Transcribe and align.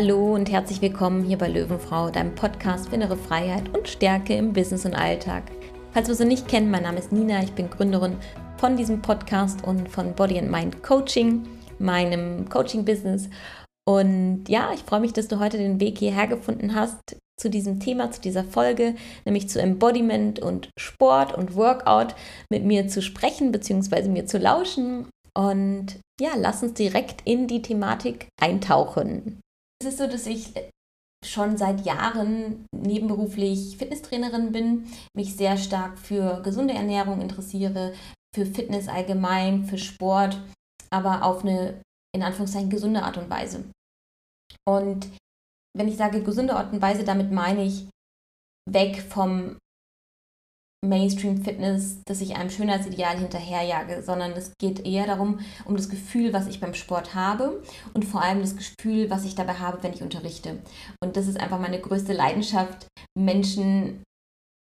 Hallo 0.00 0.32
und 0.36 0.48
herzlich 0.48 0.80
willkommen 0.80 1.24
hier 1.24 1.38
bei 1.38 1.48
Löwenfrau, 1.48 2.10
deinem 2.10 2.32
Podcast 2.36 2.88
für 2.88 2.94
innere 2.94 3.16
Freiheit 3.16 3.76
und 3.76 3.88
Stärke 3.88 4.32
im 4.36 4.52
Business 4.52 4.86
und 4.86 4.94
Alltag. 4.94 5.42
Falls 5.90 6.06
wir 6.06 6.14
sie 6.14 6.24
nicht 6.24 6.46
kennen, 6.46 6.70
mein 6.70 6.84
Name 6.84 7.00
ist 7.00 7.10
Nina, 7.10 7.42
ich 7.42 7.50
bin 7.50 7.68
Gründerin 7.68 8.16
von 8.58 8.76
diesem 8.76 9.02
Podcast 9.02 9.66
und 9.66 9.88
von 9.88 10.14
Body 10.14 10.38
and 10.38 10.52
Mind 10.52 10.84
Coaching, 10.84 11.48
meinem 11.80 12.48
Coaching-Business. 12.48 13.28
Und 13.88 14.44
ja, 14.48 14.70
ich 14.72 14.84
freue 14.84 15.00
mich, 15.00 15.14
dass 15.14 15.26
du 15.26 15.40
heute 15.40 15.58
den 15.58 15.80
Weg 15.80 15.98
hierher 15.98 16.28
gefunden 16.28 16.76
hast 16.76 17.16
zu 17.36 17.50
diesem 17.50 17.80
Thema, 17.80 18.12
zu 18.12 18.20
dieser 18.20 18.44
Folge, 18.44 18.94
nämlich 19.24 19.48
zu 19.48 19.60
Embodiment 19.60 20.38
und 20.38 20.70
Sport 20.78 21.36
und 21.36 21.56
Workout 21.56 22.14
mit 22.52 22.64
mir 22.64 22.86
zu 22.86 23.02
sprechen 23.02 23.50
bzw. 23.50 24.08
mir 24.08 24.26
zu 24.26 24.38
lauschen. 24.38 25.08
Und 25.36 25.98
ja, 26.20 26.30
lass 26.36 26.62
uns 26.62 26.74
direkt 26.74 27.22
in 27.24 27.48
die 27.48 27.62
Thematik 27.62 28.28
eintauchen. 28.40 29.40
Es 29.80 29.88
ist 29.88 29.98
so, 29.98 30.06
dass 30.06 30.26
ich 30.26 30.52
schon 31.24 31.56
seit 31.56 31.84
Jahren 31.84 32.66
nebenberuflich 32.74 33.76
Fitnesstrainerin 33.76 34.52
bin, 34.52 34.86
mich 35.16 35.36
sehr 35.36 35.56
stark 35.56 35.98
für 35.98 36.42
gesunde 36.42 36.74
Ernährung 36.74 37.20
interessiere, 37.20 37.94
für 38.34 38.46
Fitness 38.46 38.88
allgemein, 38.88 39.64
für 39.64 39.78
Sport, 39.78 40.40
aber 40.90 41.24
auf 41.24 41.42
eine 41.42 41.82
in 42.14 42.22
Anführungszeichen 42.22 42.70
gesunde 42.70 43.02
Art 43.02 43.18
und 43.18 43.30
Weise. 43.30 43.64
Und 44.66 45.08
wenn 45.76 45.88
ich 45.88 45.96
sage 45.96 46.22
gesunde 46.22 46.56
Art 46.56 46.72
und 46.72 46.82
Weise, 46.82 47.04
damit 47.04 47.30
meine 47.30 47.64
ich 47.64 47.88
weg 48.68 49.02
vom 49.02 49.58
Mainstream-Fitness, 50.86 52.02
dass 52.04 52.20
ich 52.20 52.36
einem 52.36 52.50
Schönheitsideal 52.50 53.18
hinterherjage, 53.18 54.02
sondern 54.02 54.32
es 54.32 54.52
geht 54.58 54.86
eher 54.86 55.06
darum, 55.06 55.40
um 55.64 55.76
das 55.76 55.88
Gefühl, 55.88 56.32
was 56.32 56.46
ich 56.46 56.60
beim 56.60 56.74
Sport 56.74 57.14
habe 57.14 57.62
und 57.94 58.04
vor 58.04 58.22
allem 58.22 58.40
das 58.40 58.56
Gefühl, 58.56 59.10
was 59.10 59.24
ich 59.24 59.34
dabei 59.34 59.54
habe, 59.54 59.82
wenn 59.82 59.92
ich 59.92 60.02
unterrichte. 60.02 60.62
Und 61.02 61.16
das 61.16 61.26
ist 61.26 61.40
einfach 61.40 61.58
meine 61.58 61.80
größte 61.80 62.12
Leidenschaft, 62.12 62.86
Menschen 63.18 64.04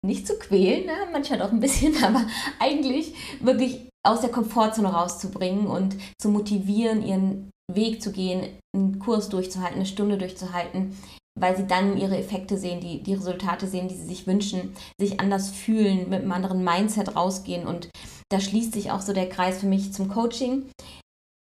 nicht 0.05 0.27
zu 0.27 0.37
quälen, 0.37 0.85
ne? 0.85 0.93
manchmal 1.11 1.41
auch 1.41 1.51
ein 1.51 1.59
bisschen, 1.59 1.95
aber 2.03 2.25
eigentlich 2.59 3.15
wirklich 3.41 3.89
aus 4.05 4.21
der 4.21 4.29
Komfortzone 4.29 4.87
rauszubringen 4.87 5.65
und 5.65 5.95
zu 6.21 6.29
motivieren, 6.29 7.03
ihren 7.03 7.49
Weg 7.71 8.03
zu 8.03 8.11
gehen, 8.11 8.59
einen 8.75 8.99
Kurs 8.99 9.29
durchzuhalten, 9.29 9.77
eine 9.77 9.87
Stunde 9.87 10.19
durchzuhalten, 10.19 10.95
weil 11.39 11.57
sie 11.57 11.67
dann 11.67 11.97
ihre 11.97 12.17
Effekte 12.17 12.57
sehen, 12.57 12.79
die, 12.79 13.03
die 13.03 13.13
Resultate 13.13 13.67
sehen, 13.67 13.87
die 13.87 13.95
sie 13.95 14.05
sich 14.05 14.25
wünschen, 14.25 14.75
sich 14.99 15.19
anders 15.19 15.49
fühlen, 15.49 16.09
mit 16.09 16.21
einem 16.21 16.31
anderen 16.31 16.63
Mindset 16.63 17.15
rausgehen. 17.15 17.67
Und 17.67 17.89
da 18.29 18.39
schließt 18.39 18.73
sich 18.73 18.91
auch 18.91 19.01
so 19.01 19.13
der 19.13 19.29
Kreis 19.29 19.59
für 19.59 19.67
mich 19.67 19.93
zum 19.93 20.07
Coaching. 20.07 20.69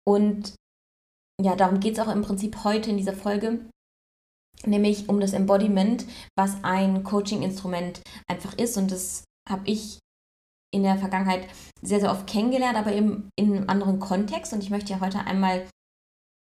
Und 0.05 0.55
ja, 1.41 1.55
darum 1.55 1.79
geht 1.79 1.97
es 1.97 1.99
auch 1.99 2.11
im 2.11 2.23
Prinzip 2.23 2.63
heute 2.63 2.89
in 2.89 2.97
dieser 2.97 3.13
Folge, 3.13 3.59
nämlich 4.65 5.09
um 5.09 5.19
das 5.19 5.33
Embodiment, 5.33 6.05
was 6.37 6.63
ein 6.63 7.03
Coaching-Instrument 7.03 8.01
einfach 8.27 8.57
ist. 8.57 8.77
Und 8.77 8.91
das 8.91 9.23
habe 9.47 9.63
ich 9.65 9.99
in 10.73 10.81
der 10.81 10.97
Vergangenheit 10.97 11.47
sehr, 11.83 11.99
sehr 11.99 12.11
oft 12.11 12.25
kennengelernt, 12.25 12.77
aber 12.77 12.93
eben 12.93 13.29
in 13.37 13.55
einem 13.55 13.69
anderen 13.69 13.99
Kontext. 13.99 14.53
Und 14.53 14.63
ich 14.63 14.71
möchte 14.71 14.91
ja 14.91 15.01
heute 15.01 15.19
einmal 15.19 15.67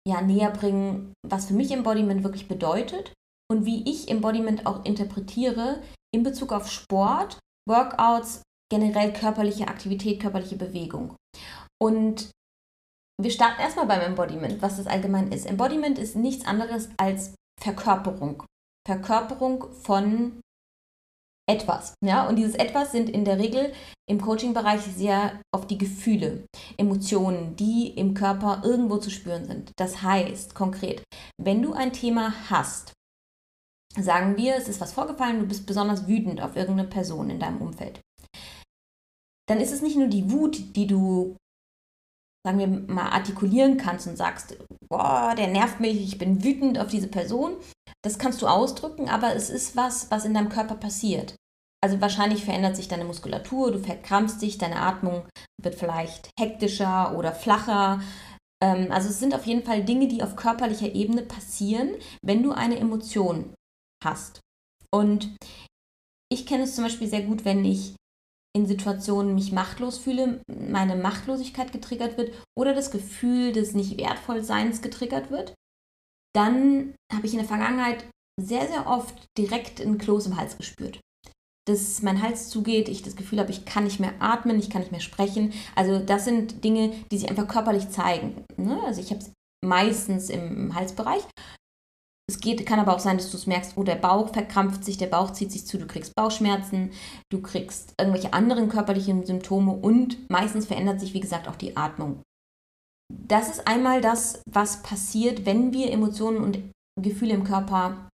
ja, 0.07 0.21
näher 0.21 0.49
bringen, 0.49 1.13
was 1.27 1.45
für 1.45 1.53
mich 1.53 1.71
Embodiment 1.71 2.23
wirklich 2.23 2.47
bedeutet 2.47 3.13
und 3.51 3.65
wie 3.65 3.89
ich 3.89 4.09
Embodiment 4.09 4.65
auch 4.65 4.85
interpretiere 4.85 5.81
in 6.13 6.23
Bezug 6.23 6.51
auf 6.51 6.69
Sport, 6.71 7.39
Workouts, 7.67 8.41
generell 8.71 9.13
körperliche 9.13 9.67
Aktivität, 9.67 10.21
körperliche 10.21 10.55
Bewegung. 10.55 11.15
Und 11.81 12.31
wir 13.21 13.31
starten 13.31 13.61
erstmal 13.61 13.87
beim 13.87 14.01
Embodiment, 14.01 14.61
was 14.61 14.77
das 14.77 14.87
allgemein 14.87 15.31
ist. 15.31 15.45
Embodiment 15.45 15.97
ist 15.97 16.15
nichts 16.15 16.45
anderes 16.45 16.89
als 16.97 17.33
Verkörperung. 17.59 18.43
Verkörperung 18.87 19.73
von 19.73 20.39
etwas. 21.49 21.93
Ja? 22.03 22.27
Und 22.27 22.35
dieses 22.35 22.55
etwas 22.55 22.91
sind 22.91 23.09
in 23.09 23.25
der 23.25 23.39
Regel 23.39 23.73
im 24.09 24.21
Coaching-Bereich 24.21 24.81
sehr 24.81 25.41
auf 25.53 25.65
die 25.65 25.77
Gefühle, 25.77 26.45
Emotionen, 26.77 27.55
die 27.55 27.89
im 27.95 28.13
Körper 28.13 28.61
irgendwo 28.63 28.97
zu 28.97 29.09
spüren 29.09 29.45
sind. 29.45 29.71
Das 29.77 30.03
heißt 30.03 30.55
konkret, 30.55 31.03
wenn 31.41 31.61
du 31.61 31.73
ein 31.73 31.93
Thema 31.93 32.33
hast, 32.49 32.93
sagen 34.03 34.37
wir, 34.37 34.55
es 34.55 34.67
ist 34.67 34.81
was 34.81 34.93
vorgefallen, 34.93 35.39
du 35.39 35.45
bist 35.47 35.65
besonders 35.65 36.07
wütend 36.07 36.41
auf 36.41 36.55
irgendeine 36.55 36.87
Person 36.87 37.29
in 37.29 37.39
deinem 37.39 37.61
Umfeld, 37.61 37.99
dann 39.47 39.59
ist 39.59 39.71
es 39.71 39.81
nicht 39.81 39.97
nur 39.97 40.07
die 40.07 40.29
Wut, 40.29 40.75
die 40.75 40.87
du, 40.87 41.37
sagen 42.45 42.59
wir 42.59 42.67
mal, 42.67 43.09
artikulieren 43.09 43.77
kannst 43.77 44.07
und 44.07 44.17
sagst, 44.17 44.57
boah, 44.89 45.33
der 45.37 45.47
nervt 45.47 45.79
mich, 45.79 46.01
ich 46.01 46.17
bin 46.17 46.43
wütend 46.43 46.79
auf 46.79 46.87
diese 46.87 47.07
Person. 47.07 47.55
Das 48.03 48.19
kannst 48.19 48.41
du 48.41 48.47
ausdrücken, 48.47 49.09
aber 49.09 49.35
es 49.35 49.49
ist 49.49 49.75
was, 49.75 50.11
was 50.11 50.25
in 50.25 50.33
deinem 50.33 50.49
Körper 50.49 50.75
passiert. 50.75 51.35
Also 51.83 52.01
wahrscheinlich 52.01 52.43
verändert 52.43 52.75
sich 52.75 52.87
deine 52.87 53.05
Muskulatur, 53.05 53.71
du 53.71 53.79
verkrampfst 53.79 54.41
dich, 54.41 54.57
deine 54.57 54.81
Atmung 54.81 55.27
wird 55.61 55.75
vielleicht 55.75 56.29
hektischer 56.39 57.17
oder 57.17 57.31
flacher. 57.31 58.01
Ähm, 58.61 58.91
also 58.91 59.09
es 59.09 59.19
sind 59.19 59.33
auf 59.33 59.45
jeden 59.45 59.63
Fall 59.63 59.83
Dinge, 59.83 60.07
die 60.07 60.23
auf 60.23 60.35
körperlicher 60.35 60.93
Ebene 60.93 61.21
passieren, 61.21 61.91
wenn 62.21 62.43
du 62.43 62.51
eine 62.51 62.77
Emotion 62.79 63.53
hast. 64.03 64.39
Und 64.93 65.35
ich 66.31 66.45
kenne 66.45 66.63
es 66.63 66.75
zum 66.75 66.83
Beispiel 66.83 67.07
sehr 67.07 67.23
gut, 67.23 67.45
wenn 67.45 67.63
ich 67.65 67.95
in 68.55 68.65
Situationen 68.65 69.35
mich 69.35 69.51
machtlos 69.51 69.97
fühle, 69.97 70.41
meine 70.47 70.95
Machtlosigkeit 70.95 71.71
getriggert 71.71 72.17
wird 72.17 72.33
oder 72.57 72.73
das 72.73 72.91
Gefühl 72.91 73.51
des 73.51 73.73
nicht 73.73 73.97
wertvoll 73.97 74.43
Seins 74.43 74.81
getriggert 74.81 75.29
wird, 75.29 75.53
dann 76.35 76.95
habe 77.13 77.27
ich 77.27 77.33
in 77.33 77.39
der 77.39 77.47
Vergangenheit 77.47 78.05
sehr, 78.39 78.67
sehr 78.67 78.87
oft 78.87 79.25
direkt 79.37 79.81
einen 79.81 79.97
Kloß 79.97 80.27
im 80.27 80.37
Hals 80.37 80.57
gespürt. 80.57 80.99
Dass 81.67 82.01
mein 82.01 82.21
Hals 82.21 82.49
zugeht, 82.49 82.87
ich 82.87 83.03
das 83.03 83.15
Gefühl 83.15 83.39
habe, 83.39 83.51
ich 83.51 83.65
kann 83.65 83.83
nicht 83.83 83.99
mehr 83.99 84.13
atmen, 84.19 84.57
ich 84.57 84.69
kann 84.69 84.81
nicht 84.81 84.91
mehr 84.91 85.01
sprechen. 85.01 85.53
Also 85.75 85.99
das 85.99 86.25
sind 86.25 86.63
Dinge, 86.63 86.93
die 87.11 87.17
sich 87.17 87.29
einfach 87.29 87.47
körperlich 87.47 87.89
zeigen. 87.89 88.43
Ne? 88.55 88.81
Also 88.85 89.01
ich 89.01 89.11
habe 89.11 89.21
es 89.21 89.31
meistens 89.63 90.29
im 90.29 90.73
Halsbereich 90.73 91.23
es 92.29 92.39
geht, 92.39 92.65
kann 92.65 92.79
aber 92.79 92.93
auch 92.93 92.99
sein, 92.99 93.17
dass 93.17 93.31
du 93.31 93.37
es 93.37 93.47
merkst, 93.47 93.73
oh, 93.77 93.83
der 93.83 93.95
Bauch 93.95 94.33
verkrampft 94.33 94.83
sich, 94.83 94.97
der 94.97 95.07
Bauch 95.07 95.31
zieht 95.31 95.51
sich 95.51 95.65
zu, 95.65 95.77
du 95.77 95.87
kriegst 95.87 96.13
Bauchschmerzen, 96.15 96.91
du 97.31 97.41
kriegst 97.41 97.93
irgendwelche 97.99 98.33
anderen 98.33 98.67
körperlichen 98.67 99.25
Symptome 99.25 99.71
und 99.71 100.29
meistens 100.29 100.65
verändert 100.65 100.99
sich, 100.99 101.13
wie 101.13 101.21
gesagt, 101.21 101.47
auch 101.47 101.55
die 101.55 101.77
Atmung. 101.77 102.21
Das 103.09 103.49
ist 103.49 103.65
einmal 103.65 104.01
das, 104.01 104.41
was 104.49 104.83
passiert, 104.83 105.45
wenn 105.45 105.71
wir 105.71 105.91
Emotionen 105.91 106.39
und 106.39 106.59
Gefühle 107.01 107.33
im 107.33 107.45
Körper 107.45 108.09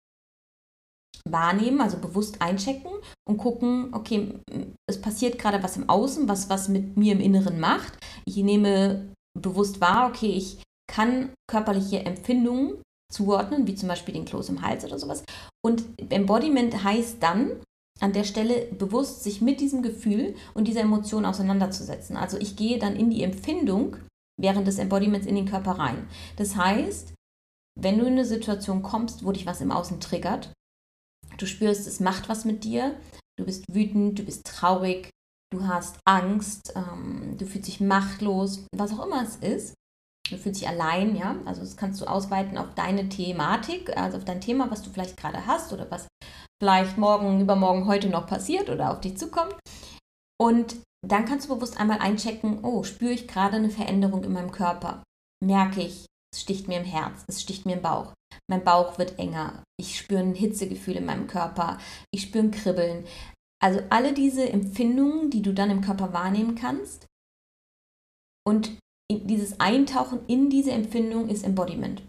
wahrnehmen, 1.30 1.82
also 1.82 2.00
bewusst 2.00 2.42
einchecken 2.42 2.92
und 3.28 3.38
gucken, 3.38 3.94
okay, 3.94 4.40
es 4.90 5.00
passiert 5.00 5.38
gerade 5.38 5.62
was 5.62 5.78
im 5.78 5.88
Außen, 5.88 6.28
was 6.28 6.50
was 6.50 6.70
mit 6.70 6.98
mir 6.98 7.14
im 7.14 7.20
Inneren 7.20 7.60
macht. 7.60 7.94
Ich 8.26 8.38
nehme 8.38 9.14
bewusst 9.40 9.80
wahr, 9.80 10.10
okay, 10.10 10.32
ich 10.32 10.64
kann 10.92 11.32
körperliche 11.48 12.04
Empfindungen 12.06 12.82
zuordnen, 13.12 13.68
wie 13.68 13.76
zum 13.76 13.90
Beispiel 13.90 14.14
den 14.14 14.26
Kloß 14.26 14.50
im 14.50 14.62
Hals 14.62 14.86
oder 14.86 15.00
sowas. 15.00 15.24
Und 15.66 15.84
Embodiment 16.10 16.84
heißt 16.84 17.22
dann, 17.22 17.62
an 18.00 18.14
der 18.14 18.24
Stelle 18.24 18.68
bewusst 18.72 19.24
sich 19.24 19.42
mit 19.42 19.60
diesem 19.60 19.82
Gefühl 19.82 20.36
und 20.54 20.68
dieser 20.68 20.82
Emotion 20.82 21.26
auseinanderzusetzen. 21.26 22.16
Also 22.16 22.38
ich 22.38 22.56
gehe 22.56 22.80
dann 22.80 22.96
in 22.96 23.10
die 23.10 23.24
Empfindung 23.24 23.98
während 24.40 24.68
des 24.68 24.78
Embodiments 24.78 25.28
in 25.28 25.36
den 25.36 25.50
Körper 25.50 25.72
rein. 25.72 26.08
Das 26.38 26.56
heißt, 26.56 27.14
wenn 27.80 28.00
du 28.00 28.06
in 28.06 28.14
eine 28.14 28.26
Situation 28.26 28.82
kommst, 28.82 29.26
wo 29.26 29.32
dich 29.32 29.46
was 29.46 29.62
im 29.62 29.72
Außen 29.72 30.00
triggert, 30.00 30.54
du 31.38 31.46
spürst, 31.46 31.88
es 31.88 32.00
macht 32.00 32.30
was 32.30 32.46
mit 32.46 32.64
dir, 32.64 32.96
du 33.38 33.46
bist 33.46 33.66
wütend, 33.70 34.20
du 34.20 34.24
bist 34.24 34.46
traurig, 34.46 35.10
du 35.52 35.68
hast 35.68 36.00
Angst, 36.06 36.74
ähm, 36.76 37.36
du 37.38 37.46
fühlst 37.46 37.68
dich 37.68 37.82
machtlos, 37.82 38.66
was 38.76 38.94
auch 38.94 39.06
immer 39.06 39.24
es 39.24 39.36
ist, 39.38 39.74
Du 40.30 40.38
fühlst 40.38 40.62
dich 40.62 40.68
allein, 40.68 41.16
ja. 41.16 41.36
Also 41.46 41.62
das 41.62 41.78
kannst 41.78 42.02
du 42.02 42.06
ausweiten 42.06 42.58
auf 42.58 42.74
deine 42.76 43.10
Thematik, 43.10 43.96
also 43.98 44.18
auf 44.18 44.26
dein 44.26 44.42
Thema, 44.42 44.70
was 44.70 44.82
du 44.82 44.90
vielleicht 44.90 45.18
gerade 45.18 45.46
hast 45.46 45.74
oder 45.74 45.90
was 45.90 46.08
vielleicht 46.62 46.98
morgen, 46.98 47.42
übermorgen, 47.42 47.88
heute 47.88 48.10
noch 48.10 48.28
passiert 48.28 48.70
oder 48.70 48.92
auf 48.92 49.02
dich 49.02 49.18
zukommt. 49.18 49.56
Und 50.40 50.78
dann 51.06 51.26
kannst 51.26 51.50
du 51.50 51.56
bewusst 51.56 51.80
einmal 51.80 52.00
einchecken, 52.00 52.64
oh, 52.64 52.84
spüre 52.84 53.14
ich 53.14 53.28
gerade 53.28 53.56
eine 53.56 53.70
Veränderung 53.70 54.24
in 54.24 54.34
meinem 54.34 54.52
Körper? 54.52 55.04
Merke 55.44 55.82
ich, 55.82 56.06
es 56.34 56.42
sticht 56.42 56.68
mir 56.68 56.80
im 56.80 56.86
Herz, 56.86 57.24
es 57.28 57.42
sticht 57.42 57.66
mir 57.66 57.78
im 57.78 57.82
Bauch. 57.82 58.14
Mein 58.50 58.64
Bauch 58.64 58.98
wird 58.98 59.18
enger. 59.18 59.64
Ich 59.80 59.98
spüre 59.98 60.22
ein 60.22 60.36
Hitzegefühl 60.36 60.98
in 60.98 61.06
meinem 61.06 61.28
Körper. 61.28 61.78
Ich 62.12 62.24
spüre 62.24 62.46
ein 62.46 62.52
Kribbeln. 62.52 63.06
Also 63.62 63.82
alle 63.90 64.14
diese 64.14 64.50
Empfindungen, 64.50 65.30
die 65.30 65.42
du 65.42 65.54
dann 65.54 65.70
im 65.70 65.82
Körper 65.82 66.14
wahrnehmen 66.14 66.56
kannst. 66.56 67.06
Und 68.46 68.78
dieses 69.12 69.60
Eintauchen 69.60 70.20
in 70.28 70.50
diese 70.50 70.72
Empfindung 70.72 71.30
ist 71.30 71.44
Embodiment. 71.44 72.04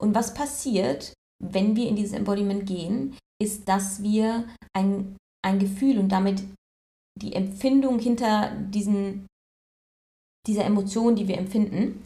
Und 0.00 0.14
was 0.14 0.34
passiert, 0.34 1.14
wenn 1.42 1.76
wir 1.76 1.88
in 1.88 1.96
dieses 1.96 2.12
Embodiment 2.12 2.66
gehen, 2.66 3.16
ist, 3.42 3.68
dass 3.68 4.02
wir 4.02 4.48
ein, 4.76 5.16
ein 5.44 5.58
Gefühl 5.58 5.98
und 5.98 6.10
damit 6.10 6.44
die 7.20 7.34
Empfindung 7.34 7.98
hinter 7.98 8.54
diesen, 8.56 9.26
dieser 10.46 10.64
Emotion, 10.64 11.16
die 11.16 11.28
wir 11.28 11.38
empfinden, 11.38 12.04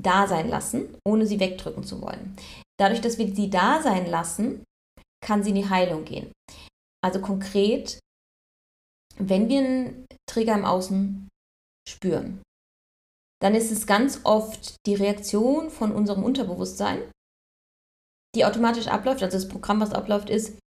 da 0.00 0.26
sein 0.26 0.48
lassen, 0.48 0.96
ohne 1.06 1.26
sie 1.26 1.40
wegdrücken 1.40 1.84
zu 1.84 2.00
wollen. 2.00 2.36
dadurch, 2.78 3.02
dass 3.02 3.18
wir 3.18 3.34
sie 3.34 3.50
da 3.50 3.82
sein 3.82 4.06
lassen, 4.06 4.64
kann 5.22 5.42
sie 5.42 5.50
in 5.50 5.56
die 5.56 5.68
Heilung 5.68 6.06
gehen. 6.06 6.32
Also 7.04 7.20
konkret, 7.20 7.98
wenn 9.18 9.50
wir 9.50 9.58
einen 9.58 10.06
Trigger 10.26 10.54
im 10.54 10.64
Außen 10.64 11.28
spüren, 11.86 12.42
dann 13.42 13.54
ist 13.54 13.72
es 13.72 13.86
ganz 13.86 14.20
oft 14.24 14.76
die 14.86 14.94
Reaktion 14.94 15.70
von 15.70 15.92
unserem 15.92 16.22
Unterbewusstsein, 16.22 16.98
die 18.34 18.44
automatisch 18.44 18.86
abläuft. 18.86 19.22
Also 19.22 19.36
das 19.36 19.48
Programm, 19.48 19.80
was 19.80 19.92
abläuft, 19.92 20.30
ist, 20.30 20.58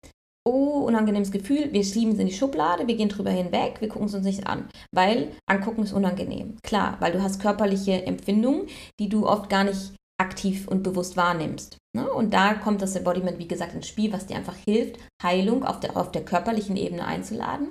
oh, 0.46 0.84
unangenehmes 0.86 1.31
Gefühl, 1.31 1.72
wir 1.72 1.84
schieben 1.84 2.14
es 2.14 2.20
in 2.20 2.28
die 2.28 2.34
Schublade, 2.34 2.88
wir 2.88 2.96
gehen 2.96 3.10
drüber 3.10 3.31
hinweg, 3.31 3.80
wir 3.80 3.88
gucken 3.88 4.08
es 4.08 4.14
uns 4.14 4.25
nicht 4.25 4.48
an, 4.48 4.68
weil 4.92 5.31
angucken 5.46 5.84
ist 5.84 5.94
unangenehm. 5.94 6.58
Klar, 6.64 6.98
weil 7.00 7.14
du 7.14 7.22
hast 7.22 7.42
körperliche 7.42 8.06
Empfindungen, 8.06 8.68
die 9.00 9.08
du 9.08 9.28
oft 9.28 9.50
gar 9.50 9.64
nicht 9.64 9.94
aktiv 10.24 10.68
und 10.68 10.84
bewusst 10.84 11.18
wahrnimmst. 11.18 11.78
Ne? 11.96 12.12
Und 12.12 12.34
da 12.34 12.56
kommt 12.56 12.81
das 12.81 12.96
Embodiment, 12.96 13.38
wie 13.38 13.48
gesagt, 13.48 13.75
ins 13.75 13.88
Spiel, 13.88 14.12
was 14.12 14.25
dir 14.25 14.36
einfach 14.36 14.56
hilft, 14.68 14.98
Heilung 15.22 15.64
auf 15.64 15.80
der, 15.80 15.96
auf 15.96 16.12
der 16.12 16.25
körperlichen 16.25 16.75
Ebene 16.75 17.06
einzuladen. 17.06 17.68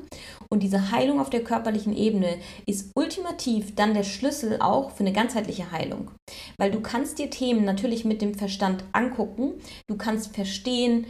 Und 0.48 0.62
diese 0.62 0.92
Heilung 0.92 1.20
auf 1.20 1.30
der 1.30 1.42
körperlichen 1.42 1.96
Ebene 1.96 2.36
ist 2.66 2.92
ultimativ 2.94 3.74
dann 3.74 3.94
der 3.94 4.04
Schlüssel 4.04 4.58
auch 4.60 4.90
für 4.92 5.00
eine 5.00 5.12
ganzheitliche 5.12 5.72
Heilung. 5.72 6.10
Weil 6.58 6.70
du 6.70 6.80
kannst 6.80 7.18
dir 7.18 7.30
Themen 7.30 7.64
natürlich 7.64 8.04
mit 8.04 8.22
dem 8.22 8.34
Verstand 8.34 8.84
angucken, 8.92 9.54
du 9.88 9.96
kannst 9.96 10.34
verstehen, 10.34 11.06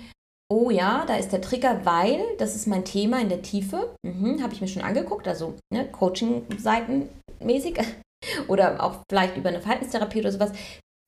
oh 0.50 0.70
ja, 0.70 1.04
da 1.06 1.16
ist 1.16 1.32
der 1.32 1.40
Trigger, 1.40 1.84
weil 1.84 2.22
das 2.38 2.54
ist 2.54 2.66
mein 2.66 2.84
Thema 2.84 3.20
in 3.20 3.28
der 3.28 3.42
Tiefe. 3.42 3.94
Mhm, 4.06 4.42
Habe 4.42 4.54
ich 4.54 4.60
mir 4.60 4.68
schon 4.68 4.82
angeguckt, 4.82 5.28
also 5.28 5.54
ne, 5.72 5.86
Coaching-Seiten 5.90 7.08
mäßig 7.40 7.78
oder 8.48 8.82
auch 8.82 9.00
vielleicht 9.10 9.36
über 9.36 9.50
eine 9.50 9.60
Verhaltenstherapie 9.60 10.20
oder 10.20 10.32
sowas, 10.32 10.52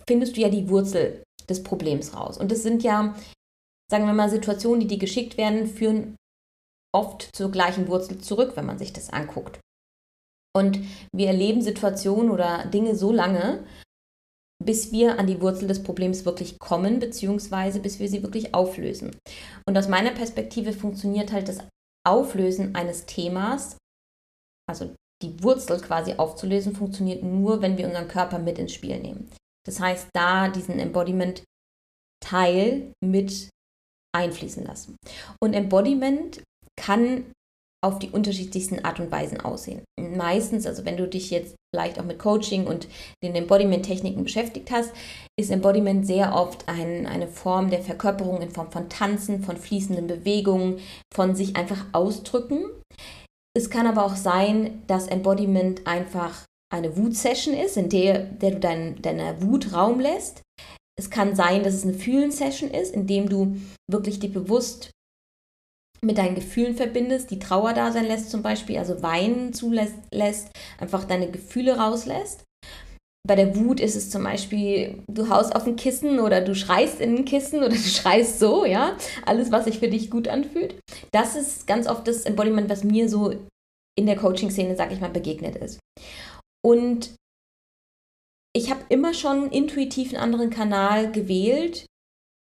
findest 0.09 0.37
du 0.37 0.41
ja 0.41 0.49
die 0.49 0.69
Wurzel 0.69 1.23
des 1.49 1.63
Problems 1.63 2.15
raus. 2.15 2.39
Und 2.39 2.51
das 2.51 2.63
sind 2.63 2.83
ja, 2.83 3.15
sagen 3.91 4.07
wir 4.07 4.13
mal, 4.13 4.31
Situationen, 4.31 4.81
die 4.81 4.87
dir 4.87 4.99
geschickt 4.99 5.37
werden, 5.37 5.67
führen 5.67 6.17
oft 6.95 7.29
zur 7.35 7.51
gleichen 7.51 7.89
Wurzel 7.89 8.19
zurück, 8.19 8.53
wenn 8.55 8.67
man 8.67 8.79
sich 8.79 8.93
das 8.93 9.11
anguckt. 9.11 9.61
Und 10.57 10.79
wir 11.13 11.27
erleben 11.27 11.63
Situationen 11.63 12.31
oder 12.31 12.67
Dinge 12.67 12.95
so 12.95 13.13
lange, 13.13 13.67
bis 14.65 14.93
wir 14.93 15.19
an 15.19 15.27
die 15.27 15.41
Wurzel 15.41 15.67
des 15.67 15.83
Problems 15.83 16.25
wirklich 16.25 16.59
kommen, 16.59 17.01
beziehungsweise 17.01 17.81
bis 17.81 17.99
wir 17.99 18.09
sie 18.09 18.23
wirklich 18.23 18.55
auflösen. 18.55 19.17
Und 19.67 19.77
aus 19.77 19.89
meiner 19.89 20.13
Perspektive 20.13 20.73
funktioniert 20.73 21.33
halt 21.33 21.49
das 21.49 21.59
Auflösen 22.07 22.75
eines 22.75 23.07
Themas, 23.07 23.77
also 24.71 24.95
die 25.23 25.43
Wurzel 25.43 25.81
quasi 25.81 26.15
aufzulösen, 26.15 26.75
funktioniert 26.75 27.23
nur, 27.23 27.63
wenn 27.63 27.77
wir 27.77 27.87
unseren 27.87 28.09
Körper 28.09 28.39
mit 28.39 28.59
ins 28.59 28.73
Spiel 28.73 28.99
nehmen. 29.01 29.31
Das 29.67 29.81
heißt, 29.81 30.09
da 30.13 30.49
diesen 30.49 30.79
Embodiment-Teil 30.79 32.93
mit 33.05 33.51
einfließen 34.15 34.65
lassen. 34.65 34.97
Und 35.41 35.55
Embodiment 35.55 36.43
kann 36.81 37.33
auf 37.85 37.99
die 37.99 38.11
unterschiedlichsten 38.11 38.85
Art 38.85 38.99
und 38.99 39.13
Weisen 39.13 39.41
aussehen. 39.41 39.85
Meistens, 40.01 40.67
also 40.67 40.87
wenn 40.87 40.97
du 40.97 41.07
dich 41.07 41.31
jetzt 41.31 41.55
vielleicht 41.75 41.99
auch 41.99 42.05
mit 42.05 42.19
Coaching 42.19 42.67
und 42.67 42.89
den 43.23 43.35
Embodiment-Techniken 43.35 44.25
beschäftigt 44.25 44.71
hast, 44.71 44.93
ist 45.39 45.51
Embodiment 45.51 46.07
sehr 46.07 46.35
oft 46.35 46.67
ein, 46.67 47.07
eine 47.07 47.29
Form 47.29 47.69
der 47.69 47.83
Verkörperung 47.83 48.41
in 48.41 48.51
Form 48.51 48.73
von 48.73 48.89
Tanzen, 48.89 49.43
von 49.43 49.59
fließenden 49.59 50.07
Bewegungen, 50.07 50.81
von 51.13 51.35
sich 51.35 51.57
einfach 51.57 51.85
ausdrücken. 51.93 52.65
Es 53.57 53.69
kann 53.69 53.87
aber 53.87 54.05
auch 54.05 54.17
sein, 54.17 54.83
dass 54.87 55.07
Embodiment 55.07 55.87
einfach 55.87 56.45
eine 56.75 56.97
Wut-Session 56.97 57.55
ist, 57.55 57.77
in 57.77 57.89
der, 57.89 58.21
der 58.21 58.53
du 58.53 58.61
dein, 58.61 59.01
deiner 59.03 59.43
Wut 59.43 59.73
Raum 59.73 60.01
lässt. 60.01 60.43
Es 60.99 61.11
kann 61.11 61.35
sein, 61.35 61.63
dass 61.63 61.75
es 61.75 61.85
eine 61.85 61.95
Fühlen-Session 61.95 62.71
ist, 62.71 62.95
in 62.95 63.07
dem 63.07 63.29
du 63.29 63.57
wirklich 63.91 64.21
dich 64.21 64.33
bewusst 64.33 64.91
mit 66.05 66.19
deinen 66.19 66.35
Gefühlen 66.35 66.77
verbindest, 66.77 67.31
die 67.31 67.39
Trauer 67.39 67.73
da 67.73 67.91
sein 67.91 68.07
lässt 68.07 68.31
zum 68.31 68.43
Beispiel, 68.43 68.79
also 68.79 69.03
Weinen 69.03 69.53
zulässt, 69.53 70.51
einfach 70.79 71.05
deine 71.05 71.31
Gefühle 71.31 71.79
rauslässt. 71.79 72.45
Bei 73.27 73.37
der 73.37 73.57
Wut 73.57 73.81
ist 73.81 73.97
es 73.97 74.11
zum 74.11 74.25
Beispiel, 74.25 75.03
du 75.09 75.31
haust 75.31 75.57
auf 75.57 75.67
ein 75.67 75.77
Kissen 75.77 76.21
oder 76.21 76.43
du 76.43 76.55
schreist 76.55 77.01
in 77.01 77.17
ein 77.17 77.25
Kissen 77.25 77.61
oder 77.61 77.69
du 77.71 77.77
schreist 77.77 78.39
so, 78.39 78.67
ja. 78.67 78.97
Alles, 79.25 79.51
was 79.51 79.65
sich 79.65 79.79
für 79.79 79.89
dich 79.89 80.11
gut 80.11 80.29
anfühlt. 80.29 80.75
Das 81.11 81.35
ist 81.35 81.67
ganz 81.67 81.87
oft 81.87 82.07
das 82.07 82.27
Embodiment, 82.27 82.69
was 82.69 82.85
mir 82.85 83.09
so 83.09 83.33
in 83.97 84.07
der 84.07 84.17
Coaching-Szene, 84.17 84.77
sag 84.77 84.93
ich 84.93 85.01
mal, 85.01 85.11
begegnet 85.11 85.57
ist. 85.57 85.79
Und 86.65 87.15
ich 88.57 88.71
habe 88.71 88.85
immer 88.89 89.13
schon 89.13 89.51
intuitiv 89.51 90.15
einen 90.15 90.23
anderen 90.23 90.51
Kanal 90.51 91.13
gewählt, 91.13 91.87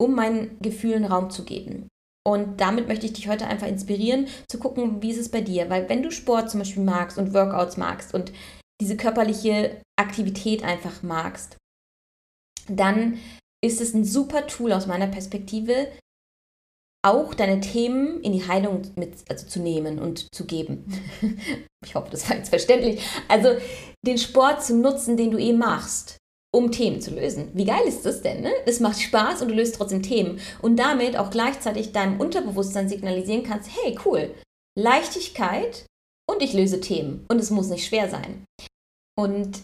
um 0.01 0.15
meinen 0.15 0.59
Gefühlen 0.61 1.05
Raum 1.05 1.31
zu 1.31 1.45
geben. 1.45 1.89
Und 2.25 2.61
damit 2.61 2.87
möchte 2.87 3.07
ich 3.07 3.15
dich 3.15 3.29
heute 3.29 3.47
einfach 3.47 3.67
inspirieren, 3.67 4.29
zu 4.49 4.59
gucken, 4.59 5.03
wie 5.03 5.11
ist 5.11 5.19
es 5.19 5.31
bei 5.31 5.41
dir. 5.41 5.71
Weil 5.71 5.89
wenn 5.89 6.03
du 6.03 6.13
Sport 6.13 6.51
zum 6.51 6.61
Beispiel 6.61 6.85
magst 6.85 7.19
und 7.19 7.35
Workouts 7.35 7.77
magst 7.77 8.15
und 8.15 8.33
diese 8.81 8.97
körperliche 8.97 9.81
Aktivität 9.99 10.63
einfach 10.63 11.03
magst, 11.03 11.57
dann 12.69 13.19
ist 13.65 13.81
es 13.81 13.95
ein 13.95 14.05
super 14.05 14.47
Tool 14.47 14.73
aus 14.73 14.87
meiner 14.87 15.09
Perspektive, 15.09 15.91
auch 17.05 17.35
deine 17.35 17.61
Themen 17.61 18.21
in 18.21 18.33
die 18.33 18.47
Heilung 18.47 18.83
mit, 18.97 19.15
also 19.29 19.47
zu 19.47 19.61
nehmen 19.61 19.99
und 19.99 20.33
zu 20.35 20.47
geben. 20.47 20.87
ich 21.85 21.95
hoffe, 21.95 22.11
das 22.11 22.29
war 22.29 22.37
jetzt 22.37 22.51
verständlich. 22.51 23.03
Also 23.29 23.57
den 24.07 24.19
Sport 24.19 24.65
zu 24.65 24.77
nutzen, 24.77 25.17
den 25.17 25.31
du 25.31 25.39
eh 25.39 25.53
machst 25.53 26.19
um 26.55 26.71
Themen 26.71 27.01
zu 27.01 27.13
lösen. 27.13 27.51
Wie 27.55 27.65
geil 27.65 27.85
ist 27.87 28.05
das 28.05 28.21
denn? 28.21 28.43
Ne? 28.43 28.53
Es 28.67 28.79
macht 28.79 29.01
Spaß 29.01 29.43
und 29.43 29.49
du 29.49 29.55
löst 29.55 29.77
trotzdem 29.77 30.03
Themen. 30.03 30.39
Und 30.61 30.77
damit 30.77 31.17
auch 31.17 31.31
gleichzeitig 31.31 31.93
deinem 31.93 32.21
Unterbewusstsein 32.21 32.89
signalisieren 32.89 33.43
kannst, 33.43 33.71
hey, 33.75 33.99
cool, 34.05 34.35
Leichtigkeit 34.79 35.87
und 36.31 36.43
ich 36.43 36.53
löse 36.53 36.81
Themen. 36.81 37.25
Und 37.31 37.39
es 37.39 37.51
muss 37.51 37.69
nicht 37.69 37.87
schwer 37.87 38.11
sein. 38.11 38.45
Und 39.19 39.63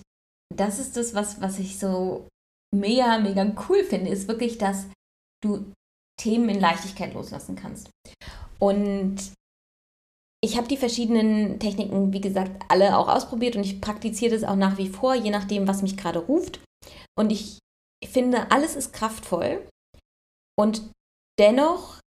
das 0.54 0.78
ist 0.78 0.96
das, 0.96 1.14
was, 1.14 1.40
was 1.42 1.58
ich 1.58 1.78
so 1.78 2.26
mega, 2.74 3.18
mega 3.18 3.54
cool 3.68 3.84
finde, 3.84 4.10
ist 4.10 4.28
wirklich, 4.28 4.56
dass 4.56 4.86
du 5.44 5.70
Themen 6.18 6.48
in 6.48 6.60
Leichtigkeit 6.60 7.14
loslassen 7.14 7.56
kannst. 7.56 7.90
Und 8.58 9.16
ich 10.40 10.56
habe 10.56 10.68
die 10.68 10.76
verschiedenen 10.76 11.58
Techniken, 11.58 12.12
wie 12.12 12.20
gesagt, 12.20 12.62
alle 12.68 12.96
auch 12.96 13.08
ausprobiert 13.08 13.56
und 13.56 13.64
ich 13.64 13.80
praktiziere 13.80 14.34
das 14.34 14.44
auch 14.44 14.56
nach 14.56 14.78
wie 14.78 14.88
vor, 14.88 15.14
je 15.14 15.30
nachdem, 15.30 15.66
was 15.66 15.82
mich 15.82 15.96
gerade 15.96 16.20
ruft. 16.20 16.60
Und 17.18 17.30
ich 17.30 17.58
finde, 18.06 18.50
alles 18.50 18.76
ist 18.76 18.92
kraftvoll. 18.92 19.66
Und 20.56 20.82
dennoch 21.40 21.98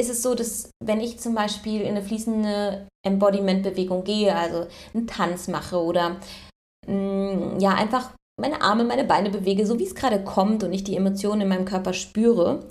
ist 0.00 0.10
es 0.10 0.22
so, 0.22 0.34
dass 0.34 0.70
wenn 0.82 1.00
ich 1.00 1.18
zum 1.18 1.34
Beispiel 1.34 1.80
in 1.82 1.88
eine 1.88 2.02
fließende 2.02 2.88
Embodiment-Bewegung 3.04 4.04
gehe, 4.04 4.34
also 4.34 4.68
einen 4.94 5.06
Tanz 5.06 5.48
mache 5.48 5.80
oder 5.80 6.20
mh, 6.86 6.94
mm, 6.94 7.60
ja 7.60 7.74
einfach 7.74 8.14
meine 8.40 8.62
Arme, 8.62 8.84
meine 8.84 9.04
Beine 9.04 9.30
bewege, 9.30 9.66
so 9.66 9.78
wie 9.78 9.84
es 9.84 9.96
gerade 9.96 10.22
kommt 10.22 10.62
und 10.62 10.72
ich 10.72 10.84
die 10.84 10.96
Emotionen 10.96 11.42
in 11.42 11.48
meinem 11.48 11.64
Körper 11.64 11.92
spüre, 11.92 12.68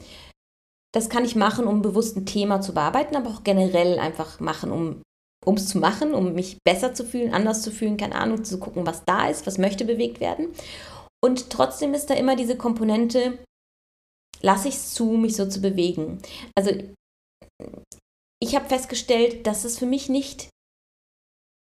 das 0.97 1.09
kann 1.09 1.23
ich 1.25 1.35
machen, 1.35 1.67
um 1.67 1.83
bewusst 1.83 2.17
ein 2.17 2.25
Thema 2.25 2.59
zu 2.59 2.73
bearbeiten, 2.73 3.15
aber 3.15 3.29
auch 3.29 3.43
generell 3.43 3.99
einfach 3.99 4.39
machen, 4.39 4.71
um 4.71 5.01
um 5.45 5.55
es 5.55 5.69
zu 5.69 5.77
machen, 5.77 6.13
um 6.13 6.33
mich 6.33 6.57
besser 6.65 6.93
zu 6.93 7.05
fühlen, 7.05 7.33
anders 7.33 7.61
zu 7.61 7.71
fühlen, 7.71 7.95
keine 7.95 8.15
Ahnung, 8.15 8.43
zu 8.43 8.59
gucken, 8.59 8.85
was 8.85 9.05
da 9.05 9.29
ist, 9.29 9.47
was 9.47 9.57
möchte 9.57 9.85
bewegt 9.85 10.19
werden. 10.19 10.49
Und 11.23 11.49
trotzdem 11.49 11.93
ist 11.93 12.09
da 12.09 12.15
immer 12.15 12.35
diese 12.35 12.57
Komponente, 12.57 13.37
lasse 14.41 14.67
ich 14.67 14.75
es 14.75 14.93
zu, 14.93 15.05
mich 15.05 15.37
so 15.37 15.47
zu 15.47 15.61
bewegen. 15.61 16.19
Also 16.57 16.71
ich 18.41 18.55
habe 18.55 18.67
festgestellt, 18.67 19.47
dass 19.47 19.63
es 19.63 19.79
für 19.79 19.85
mich 19.85 20.09
nicht 20.09 20.49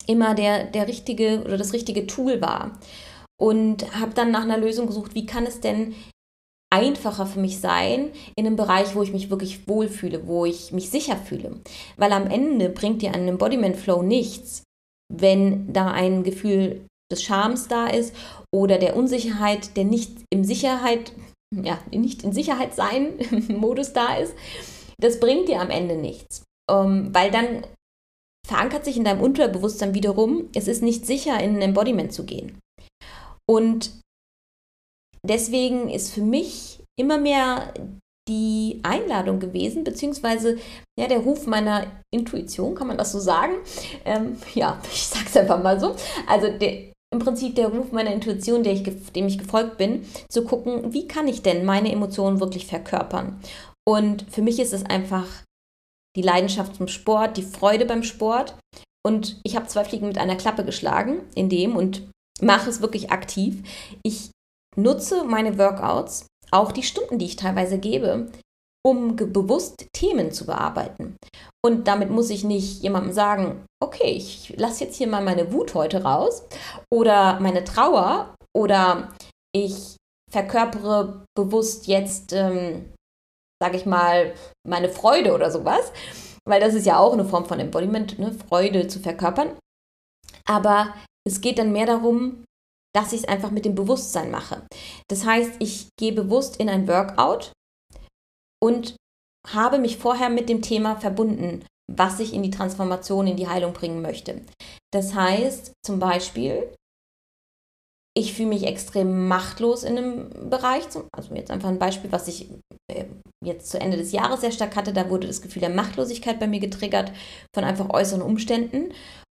immer 0.08 0.34
der, 0.34 0.64
der 0.66 0.88
richtige 0.88 1.42
oder 1.44 1.58
das 1.58 1.74
richtige 1.74 2.08
Tool 2.08 2.42
war. 2.42 2.80
Und 3.40 3.94
habe 4.00 4.14
dann 4.14 4.32
nach 4.32 4.44
einer 4.44 4.58
Lösung 4.58 4.88
gesucht, 4.88 5.14
wie 5.14 5.26
kann 5.26 5.46
es 5.46 5.60
denn 5.60 5.94
einfacher 6.76 7.26
für 7.26 7.40
mich 7.40 7.60
sein 7.60 8.12
in 8.36 8.46
einem 8.46 8.58
Bereich, 8.58 8.96
wo 8.96 9.02
ich 9.02 9.14
mich 9.14 9.30
wirklich 9.30 9.68
wohlfühle, 9.68 10.28
wo 10.28 10.46
ich 10.46 10.74
mich 10.74 10.90
sicher 10.90 11.16
fühle. 11.16 11.62
Weil 11.96 12.12
am 12.12 12.28
Ende 12.28 12.70
bringt 12.70 13.02
dir 13.02 13.14
ein 13.14 13.28
Embodiment 13.28 13.78
Flow 13.78 14.02
nichts, 14.02 14.64
wenn 15.14 15.72
da 15.72 15.92
ein 15.92 16.24
Gefühl 16.24 16.86
des 17.12 17.24
Schams 17.24 17.68
da 17.68 17.88
ist 17.88 18.14
oder 18.54 18.78
der 18.78 18.98
Unsicherheit, 18.98 19.78
der 19.78 19.86
nicht 19.86 20.12
im 20.34 20.44
Sicherheit, 20.44 21.14
ja, 21.56 21.80
nicht 21.92 22.24
in 22.24 22.34
Sicherheit 22.34 22.76
sein 22.76 23.14
Modus 23.48 23.94
da 23.94 24.18
ist, 24.18 24.34
das 25.00 25.20
bringt 25.20 25.48
dir 25.48 25.62
am 25.62 25.70
Ende 25.70 25.96
nichts. 25.96 26.44
Ähm, 26.70 27.14
weil 27.14 27.32
dann 27.32 27.66
verankert 28.46 28.84
sich 28.84 28.98
in 28.98 29.04
deinem 29.04 29.22
Unterbewusstsein 29.22 29.94
wiederum, 29.94 30.50
es 30.54 30.68
ist 30.68 30.84
nicht 30.84 31.06
sicher, 31.06 31.40
in 31.40 31.56
ein 31.56 31.62
Embodiment 31.62 32.12
zu 32.12 32.26
gehen. 32.26 32.60
Und 33.50 33.92
deswegen 35.30 35.90
ist 35.90 36.14
für 36.14 36.22
mich 36.22 36.80
immer 37.00 37.18
mehr 37.18 37.74
die 38.28 38.80
Einladung 38.84 39.40
gewesen, 39.40 39.84
beziehungsweise 39.84 40.58
ja, 41.00 41.08
der 41.08 41.20
Ruf 41.20 41.46
meiner 41.46 41.86
Intuition, 42.12 42.74
kann 42.74 42.88
man 42.88 42.98
das 42.98 43.12
so 43.12 43.20
sagen? 43.20 43.54
Ähm, 44.04 44.38
ja, 44.56 44.82
ich 44.92 45.08
sag's 45.08 45.38
einfach 45.38 45.62
mal 45.62 45.80
so. 45.80 45.96
Also 46.28 46.48
der, 46.58 46.92
im 47.14 47.20
Prinzip 47.20 47.56
der 47.56 47.68
Ruf 47.68 47.92
meiner 47.92 48.12
Intuition, 48.12 48.64
der 48.64 48.74
ich, 48.74 48.84
dem 48.84 49.28
ich 49.28 49.38
gefolgt 49.38 49.78
bin, 49.78 50.06
zu 50.30 50.44
gucken, 50.44 50.94
wie 50.94 51.08
kann 51.08 51.28
ich 51.28 51.44
denn 51.44 51.66
meine 51.66 51.92
Emotionen 51.92 52.40
wirklich 52.40 52.66
verkörpern. 52.66 53.40
Und 53.88 54.26
für 54.32 54.42
mich 54.42 54.60
ist 54.60 54.74
es 54.74 54.84
einfach 54.84 55.28
die 56.16 56.24
Leidenschaft 56.24 56.76
zum 56.76 56.88
Sport, 56.88 57.38
die 57.38 57.44
Freude 57.44 57.86
beim 57.86 58.04
Sport. 58.04 58.56
Und 59.06 59.40
ich 59.44 59.56
habe 59.56 59.68
zwei 59.68 59.84
Fliegen 59.84 60.08
mit 60.08 60.18
einer 60.18 60.36
Klappe 60.36 60.66
geschlagen 60.66 61.22
in 61.36 61.48
dem 61.50 61.76
und 61.76 62.10
mache 62.42 62.70
es 62.70 62.82
wirklich 62.82 63.12
aktiv. 63.12 63.62
Ich 64.02 64.32
nutze 64.76 65.24
meine 65.24 65.58
Workouts, 65.58 66.28
auch 66.52 66.72
die 66.72 66.84
Stunden, 66.84 67.20
die 67.20 67.26
ich 67.26 67.36
teilweise 67.36 67.78
gebe, 67.78 68.32
um 68.86 69.16
bewusst 69.16 69.88
Themen 69.94 70.32
zu 70.32 70.46
bearbeiten. 70.46 71.18
Und 71.66 71.88
damit 71.88 72.12
muss 72.12 72.30
ich 72.30 72.44
nicht 72.44 72.84
jemandem 72.84 73.14
sagen, 73.14 73.66
okay, 73.82 74.12
ich 74.12 74.54
lasse 74.58 74.84
jetzt 74.84 74.96
hier 74.96 75.08
mal 75.08 75.24
meine 75.24 75.52
Wut 75.52 75.74
heute 75.74 76.04
raus 76.04 76.44
oder 76.94 77.40
meine 77.40 77.64
Trauer 77.64 78.36
oder 78.56 79.12
ich 79.56 79.98
verkörpere 80.32 81.24
bewusst 81.36 81.88
jetzt, 81.88 82.34
ähm, 82.34 82.94
sage 83.62 83.78
ich 83.78 83.86
mal, 83.86 84.36
meine 84.68 84.90
Freude 84.90 85.34
oder 85.34 85.50
sowas, 85.50 85.92
weil 86.48 86.62
das 86.62 86.76
ist 86.76 86.86
ja 86.86 87.00
auch 87.00 87.14
eine 87.14 87.26
Form 87.26 87.46
von 87.46 87.60
Embodiment, 87.60 88.20
ne? 88.20 88.34
Freude 88.34 88.88
zu 88.88 89.00
verkörpern. 89.00 89.58
Aber 90.46 90.94
es 91.28 91.42
geht 91.42 91.58
dann 91.58 91.72
mehr 91.72 91.88
darum, 91.88 92.45
dass 92.96 93.12
ich 93.12 93.22
es 93.22 93.28
einfach 93.28 93.52
mit 93.52 93.66
dem 93.66 93.76
Bewusstsein 93.76 94.32
mache. 94.32 94.66
Das 95.10 95.26
heißt, 95.26 95.54
ich 95.60 95.90
gehe 96.00 96.14
bewusst 96.14 96.58
in 96.58 96.70
ein 96.70 96.88
Workout 96.88 97.52
und 98.64 98.96
habe 99.48 99.80
mich 99.80 99.98
vorher 99.98 100.30
mit 100.30 100.50
dem 100.50 100.62
Thema 100.62 100.96
verbunden, 100.96 101.66
was 101.92 102.20
ich 102.20 102.34
in 102.34 102.42
die 102.42 102.52
Transformation, 102.52 103.28
in 103.28 103.38
die 103.38 103.48
Heilung 103.48 103.74
bringen 103.74 104.02
möchte. 104.02 104.42
Das 104.92 105.14
heißt 105.14 105.74
zum 105.86 106.00
Beispiel, 106.00 106.74
ich 108.18 108.34
fühle 108.34 108.50
mich 108.50 108.64
extrem 108.64 109.28
machtlos 109.28 109.84
in 109.84 109.98
einem 109.98 110.50
Bereich. 110.50 110.86
Also 111.12 111.36
jetzt 111.36 111.52
einfach 111.52 111.68
ein 111.68 111.80
Beispiel, 111.80 112.12
was 112.14 112.30
ich 112.30 112.50
äh, 112.90 113.06
jetzt 113.44 113.70
zu 113.70 113.80
Ende 113.80 113.98
des 113.98 114.14
Jahres 114.14 114.40
sehr 114.40 114.54
stark 114.54 114.78
hatte. 114.78 114.94
Da 114.94 115.10
wurde 115.10 115.28
das 115.28 115.42
Gefühl 115.42 115.60
der 115.60 115.70
Machtlosigkeit 115.70 116.40
bei 116.40 116.48
mir 116.48 116.62
getriggert 116.62 117.12
von 117.54 117.66
einfach 117.66 117.90
äußeren 117.90 118.22
Umständen. 118.22 118.94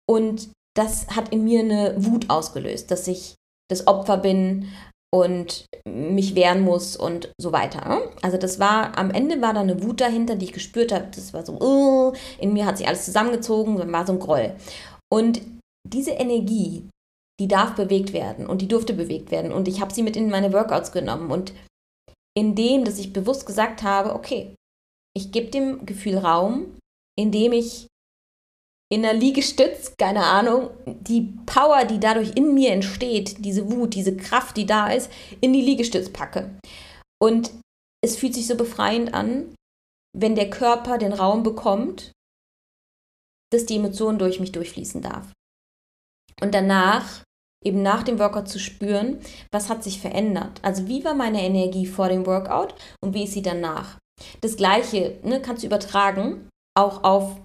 Und 0.09 0.49
das 0.77 1.07
hat 1.09 1.29
in 1.33 1.43
mir 1.43 1.59
eine 1.59 1.93
Wut 1.97 2.29
ausgelöst, 2.29 2.89
dass 2.89 3.05
ich 3.07 3.35
das 3.69 3.87
Opfer 3.87 4.17
bin 4.17 4.67
und 5.13 5.65
mich 5.87 6.35
wehren 6.35 6.61
muss 6.61 6.95
und 6.95 7.31
so 7.39 7.51
weiter. 7.51 7.87
Ne? 7.87 8.01
Also 8.21 8.37
das 8.37 8.59
war, 8.59 8.97
am 8.97 9.11
Ende 9.11 9.41
war 9.41 9.53
da 9.53 9.61
eine 9.61 9.83
Wut 9.83 10.01
dahinter, 10.01 10.35
die 10.35 10.45
ich 10.45 10.53
gespürt 10.53 10.91
habe. 10.91 11.07
Das 11.13 11.33
war 11.33 11.45
so, 11.45 11.59
uh, 11.59 12.13
in 12.39 12.53
mir 12.53 12.65
hat 12.65 12.77
sich 12.77 12.87
alles 12.87 13.05
zusammengezogen, 13.05 13.77
dann 13.77 13.91
war 13.91 14.05
so 14.05 14.13
ein 14.13 14.19
Groll. 14.19 14.55
Und 15.11 15.41
diese 15.87 16.11
Energie, 16.11 16.87
die 17.39 17.47
darf 17.47 17.75
bewegt 17.75 18.13
werden 18.13 18.45
und 18.45 18.61
die 18.61 18.67
durfte 18.67 18.93
bewegt 18.93 19.31
werden. 19.31 19.51
Und 19.51 19.67
ich 19.67 19.81
habe 19.81 19.93
sie 19.93 20.03
mit 20.03 20.15
in 20.15 20.29
meine 20.29 20.53
Workouts 20.53 20.91
genommen. 20.91 21.31
Und 21.31 21.53
indem, 22.37 22.85
dass 22.85 22.99
ich 22.99 23.13
bewusst 23.13 23.45
gesagt 23.45 23.81
habe, 23.81 24.13
okay, 24.13 24.55
ich 25.15 25.31
gebe 25.31 25.49
dem 25.49 25.85
Gefühl 25.85 26.17
Raum, 26.17 26.77
indem 27.17 27.53
ich 27.53 27.87
in 28.91 29.03
der 29.03 29.13
Liegestütz, 29.13 29.93
keine 29.97 30.23
Ahnung, 30.23 30.71
die 30.85 31.33
Power, 31.45 31.85
die 31.85 31.99
dadurch 31.99 32.31
in 32.35 32.53
mir 32.55 32.71
entsteht, 32.71 33.45
diese 33.45 33.71
Wut, 33.71 33.93
diese 33.93 34.17
Kraft, 34.17 34.57
die 34.57 34.65
da 34.65 34.87
ist, 34.87 35.11
in 35.41 35.53
die 35.53 35.61
Liegestütz 35.61 36.09
packe. 36.09 36.57
Und 37.21 37.51
es 38.03 38.17
fühlt 38.17 38.33
sich 38.33 38.47
so 38.47 38.55
befreiend 38.55 39.13
an, 39.13 39.53
wenn 40.17 40.35
der 40.35 40.49
Körper 40.49 40.97
den 40.97 41.13
Raum 41.13 41.43
bekommt, 41.43 42.11
dass 43.51 43.65
die 43.65 43.75
Emotion 43.75 44.17
durch 44.17 44.39
mich 44.39 44.51
durchfließen 44.51 45.01
darf. 45.01 45.31
Und 46.41 46.55
danach, 46.55 47.23
eben 47.63 47.83
nach 47.83 48.03
dem 48.03 48.17
Workout 48.17 48.47
zu 48.47 48.59
spüren, 48.59 49.19
was 49.51 49.69
hat 49.69 49.83
sich 49.83 49.99
verändert. 49.99 50.59
Also 50.63 50.87
wie 50.87 51.03
war 51.03 51.13
meine 51.13 51.43
Energie 51.43 51.85
vor 51.85 52.09
dem 52.09 52.25
Workout 52.25 52.73
und 53.03 53.13
wie 53.13 53.25
ist 53.25 53.33
sie 53.33 53.41
danach. 53.41 53.99
Das 54.41 54.55
gleiche 54.55 55.19
ne, 55.23 55.41
kannst 55.41 55.63
du 55.63 55.67
übertragen, 55.67 56.47
auch 56.75 57.03
auf 57.03 57.41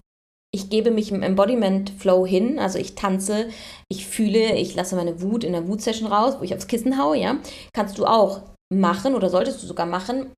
ich 0.55 0.71
gebe 0.71 0.93
mich 0.93 1.11
im 1.11 1.23
Embodiment 1.23 1.91
Flow 1.91 2.25
hin, 2.25 2.61
also 2.61 2.79
ich 2.79 2.95
tanze, 2.95 3.51
ich 3.91 4.07
fühle, 4.07 4.55
ich 4.55 4.77
lasse 4.77 4.95
meine 4.95 5.21
Wut 5.21 5.43
in 5.43 5.53
der 5.53 5.67
Wut-Session 5.67 6.07
raus, 6.07 6.37
wo 6.39 6.45
ich 6.45 6.55
aufs 6.55 6.69
Kissen 6.69 6.97
haue, 6.97 7.17
ja, 7.19 7.41
kannst 7.73 7.99
du 7.99 8.07
auch 8.07 8.43
machen 8.73 9.17
oder 9.17 9.31
solltest 9.31 9.61
du 9.63 9.67
sogar 9.67 9.87
machen, 9.87 10.33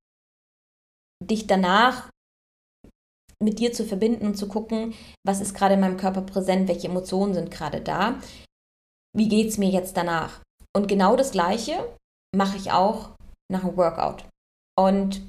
dich 1.23 1.45
danach 1.45 2.09
mit 3.43 3.59
dir 3.59 3.71
zu 3.71 3.85
verbinden 3.85 4.25
und 4.25 4.37
zu 4.37 4.47
gucken, 4.47 4.95
was 5.23 5.39
ist 5.39 5.53
gerade 5.53 5.75
in 5.75 5.81
meinem 5.81 5.97
Körper 5.97 6.21
präsent, 6.21 6.67
welche 6.67 6.87
Emotionen 6.87 7.35
sind 7.35 7.51
gerade 7.51 7.79
da, 7.79 8.19
wie 9.15 9.29
geht 9.29 9.49
es 9.49 9.59
mir 9.59 9.69
jetzt 9.69 9.95
danach. 9.95 10.41
Und 10.75 10.87
genau 10.87 11.15
das 11.15 11.31
Gleiche 11.31 11.95
mache 12.35 12.57
ich 12.57 12.71
auch 12.71 13.11
nach 13.51 13.63
einem 13.63 13.77
Workout. 13.77 14.25
Und 14.75 15.21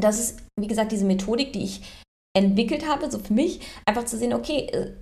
das 0.00 0.20
ist, 0.20 0.42
wie 0.58 0.68
gesagt, 0.68 0.92
diese 0.92 1.04
Methodik, 1.04 1.52
die 1.52 1.64
ich 1.64 2.03
entwickelt 2.36 2.86
habe, 2.88 3.10
so 3.10 3.18
für 3.18 3.32
mich, 3.32 3.60
einfach 3.86 4.04
zu 4.04 4.18
sehen, 4.18 4.34
okay, 4.34 4.66
äh, 4.72 4.92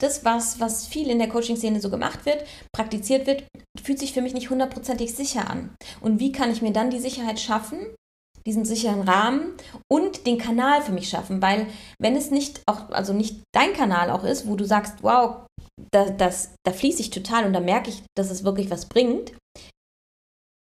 das, 0.00 0.24
was, 0.24 0.60
was 0.60 0.86
viel 0.86 1.10
in 1.10 1.18
der 1.18 1.28
Coaching-Szene 1.28 1.80
so 1.80 1.90
gemacht 1.90 2.24
wird, 2.24 2.44
praktiziert 2.72 3.26
wird, 3.26 3.44
fühlt 3.82 3.98
sich 3.98 4.12
für 4.12 4.22
mich 4.22 4.32
nicht 4.34 4.50
hundertprozentig 4.50 5.14
sicher 5.14 5.50
an. 5.50 5.74
Und 6.00 6.20
wie 6.20 6.32
kann 6.32 6.52
ich 6.52 6.62
mir 6.62 6.72
dann 6.72 6.90
die 6.90 7.00
Sicherheit 7.00 7.40
schaffen, 7.40 7.78
diesen 8.46 8.64
sicheren 8.64 9.02
Rahmen 9.02 9.54
und 9.90 10.26
den 10.26 10.38
Kanal 10.38 10.82
für 10.82 10.92
mich 10.92 11.08
schaffen? 11.08 11.42
Weil 11.42 11.66
wenn 12.00 12.14
es 12.14 12.30
nicht 12.30 12.62
auch, 12.66 12.90
also 12.90 13.12
nicht 13.12 13.40
dein 13.52 13.72
Kanal 13.72 14.10
auch 14.10 14.22
ist, 14.22 14.46
wo 14.46 14.54
du 14.54 14.64
sagst, 14.64 15.02
wow, 15.02 15.46
da, 15.90 16.10
das, 16.10 16.54
da 16.64 16.72
fließe 16.72 17.00
ich 17.00 17.10
total 17.10 17.44
und 17.44 17.52
da 17.52 17.60
merke 17.60 17.90
ich, 17.90 18.02
dass 18.16 18.30
es 18.30 18.44
wirklich 18.44 18.70
was 18.70 18.86
bringt, 18.86 19.32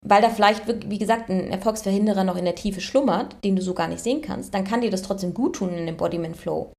weil 0.04 0.20
da 0.20 0.30
vielleicht, 0.30 0.66
wie 0.90 0.98
gesagt, 0.98 1.30
ein 1.30 1.50
Erfolgsverhinderer 1.50 2.24
noch 2.24 2.36
in 2.36 2.44
der 2.44 2.56
Tiefe 2.56 2.80
schlummert, 2.80 3.36
den 3.44 3.56
du 3.56 3.62
so 3.62 3.72
gar 3.74 3.88
nicht 3.88 4.02
sehen 4.02 4.20
kannst, 4.20 4.52
dann 4.52 4.64
kann 4.64 4.80
dir 4.80 4.90
das 4.90 5.02
trotzdem 5.02 5.32
gut 5.32 5.56
tun 5.56 5.72
in 5.72 5.88
Embodiment 5.88 6.36
Flow. 6.36 6.72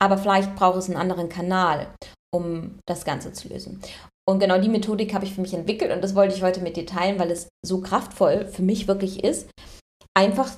Aber 0.00 0.16
vielleicht 0.16 0.54
braucht 0.54 0.78
es 0.78 0.88
einen 0.88 0.96
anderen 0.96 1.28
Kanal, 1.28 1.92
um 2.32 2.78
das 2.86 3.04
Ganze 3.04 3.32
zu 3.32 3.48
lösen. 3.48 3.80
Und 4.28 4.38
genau 4.38 4.58
die 4.60 4.68
Methodik 4.68 5.12
habe 5.12 5.24
ich 5.24 5.34
für 5.34 5.40
mich 5.40 5.54
entwickelt 5.54 5.90
und 5.90 6.02
das 6.02 6.14
wollte 6.14 6.34
ich 6.34 6.42
heute 6.42 6.60
mit 6.60 6.76
dir 6.76 6.86
teilen, 6.86 7.18
weil 7.18 7.30
es 7.30 7.48
so 7.66 7.80
kraftvoll 7.80 8.46
für 8.46 8.62
mich 8.62 8.86
wirklich 8.86 9.24
ist, 9.24 9.50
einfach 10.16 10.50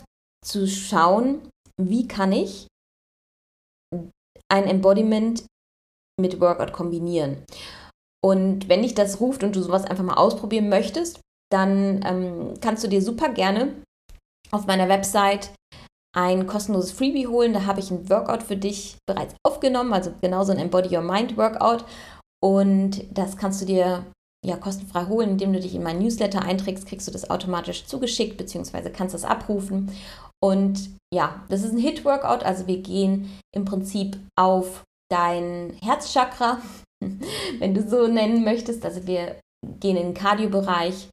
zu 0.44 0.66
schauen, 0.68 1.48
wie 1.80 2.06
kann 2.06 2.32
ich 2.32 2.66
ein 4.50 4.64
Embodiment 4.64 5.44
mit 6.20 6.40
Workout 6.40 6.74
kombinieren. 6.74 7.44
Und 8.22 8.68
wenn 8.68 8.82
dich 8.82 8.94
das 8.94 9.20
ruft 9.20 9.42
und 9.42 9.56
du 9.56 9.62
sowas 9.62 9.84
einfach 9.84 10.04
mal 10.04 10.14
ausprobieren 10.14 10.68
möchtest, 10.68 11.20
dann 11.52 12.00
ähm, 12.04 12.54
kannst 12.60 12.82
du 12.84 12.88
dir 12.88 13.02
super 13.02 13.28
gerne 13.28 13.74
auf 14.50 14.66
meiner 14.66 14.88
Website 14.88 15.52
ein 16.14 16.46
kostenloses 16.46 16.92
Freebie 16.92 17.26
holen. 17.26 17.52
Da 17.52 17.66
habe 17.66 17.80
ich 17.80 17.90
ein 17.90 18.08
Workout 18.08 18.42
für 18.42 18.56
dich 18.56 18.96
bereits 19.06 19.34
aufgenommen, 19.46 19.92
also 19.92 20.12
genauso 20.20 20.52
ein 20.52 20.58
Embody 20.58 20.94
Your 20.94 21.02
Mind 21.02 21.36
Workout. 21.36 21.84
Und 22.42 23.04
das 23.16 23.36
kannst 23.36 23.60
du 23.62 23.66
dir 23.66 24.04
ja 24.44 24.56
kostenfrei 24.56 25.06
holen, 25.06 25.30
indem 25.30 25.52
du 25.52 25.60
dich 25.60 25.74
in 25.74 25.82
meinen 25.82 26.02
Newsletter 26.02 26.42
einträgst, 26.42 26.86
kriegst 26.86 27.06
du 27.06 27.12
das 27.12 27.30
automatisch 27.30 27.86
zugeschickt, 27.86 28.36
beziehungsweise 28.36 28.90
kannst 28.90 29.14
das 29.14 29.24
abrufen. 29.24 29.94
Und 30.42 30.90
ja, 31.14 31.44
das 31.48 31.62
ist 31.62 31.72
ein 31.72 31.78
Hit-Workout, 31.78 32.42
also 32.42 32.66
wir 32.66 32.78
gehen 32.78 33.38
im 33.54 33.64
Prinzip 33.64 34.18
auf 34.36 34.82
dein 35.10 35.76
Herzchakra, 35.80 36.60
wenn 37.58 37.74
du 37.74 37.88
so 37.88 38.08
nennen 38.08 38.42
möchtest. 38.42 38.84
Also 38.84 39.06
wir 39.06 39.36
gehen 39.78 39.96
in 39.96 40.08
den 40.08 40.14
Cardio-Bereich 40.14 41.08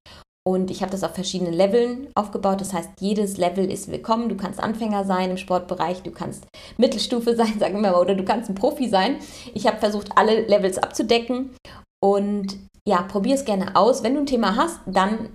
und 0.48 0.72
ich 0.72 0.82
habe 0.82 0.92
das 0.92 1.04
auf 1.04 1.14
verschiedenen 1.14 1.54
Leveln 1.54 2.08
aufgebaut. 2.16 2.62
Das 2.62 2.74
heißt, 2.74 2.90
jedes 3.00 3.38
Level 3.38 3.70
ist 3.70 3.92
willkommen. 3.92 4.30
Du 4.30 4.36
kannst 4.36 4.60
Anfänger 4.60 5.06
sein 5.06 5.32
im 5.32 5.38
Sportbereich, 5.38 6.02
du 6.02 6.12
kannst 6.12 6.46
Mittelstufe 6.78 7.36
sein, 7.38 7.60
sagen 7.60 7.76
wir 7.76 7.92
mal, 7.92 8.02
oder 8.02 8.16
du 8.16 8.24
kannst 8.24 8.50
ein 8.50 8.56
Profi 8.56 8.90
sein. 8.90 9.18
Ich 9.54 9.68
habe 9.68 9.78
versucht, 9.78 10.18
alle 10.18 10.42
Levels 10.48 10.78
abzudecken. 10.78 11.56
Und 12.02 12.58
ja, 12.88 13.02
probier 13.04 13.36
es 13.36 13.46
gerne 13.46 13.76
aus. 13.76 14.04
Wenn 14.04 14.16
du 14.16 14.22
ein 14.22 14.26
Thema 14.26 14.56
hast, 14.56 14.80
dann 14.86 15.30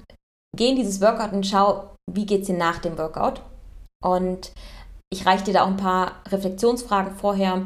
geh 0.57 0.71
in 0.71 0.77
dieses 0.77 1.01
Workout 1.01 1.33
und 1.33 1.47
schau, 1.47 1.95
wie 2.11 2.27
geht 2.27 2.43
es 2.43 2.47
dir 2.47 2.57
nach 2.57 2.79
dem 2.79 2.99
Workout. 2.99 3.43
Und 4.03 4.53
ich 5.13 5.27
reiche 5.27 5.45
dir 5.45 5.55
da 5.55 5.65
auch 5.65 5.69
ein 5.69 5.77
paar 5.77 6.23
Reflexionsfragen 6.29 7.15
vorher, 7.15 7.63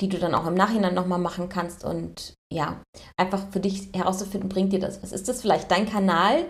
die 0.00 0.08
du 0.08 0.18
dann 0.18 0.34
auch 0.34 0.46
im 0.46 0.54
Nachhinein 0.54 0.94
nochmal 0.94 1.18
machen 1.18 1.48
kannst. 1.48 1.84
Und 1.84 2.34
ja, 2.52 2.82
einfach 3.16 3.50
für 3.50 3.60
dich 3.60 3.90
herauszufinden, 3.94 4.48
bringt 4.48 4.72
dir 4.72 4.80
das 4.80 5.02
was? 5.02 5.12
Ist 5.12 5.28
das 5.28 5.40
vielleicht 5.40 5.70
dein 5.70 5.88
Kanal, 5.88 6.46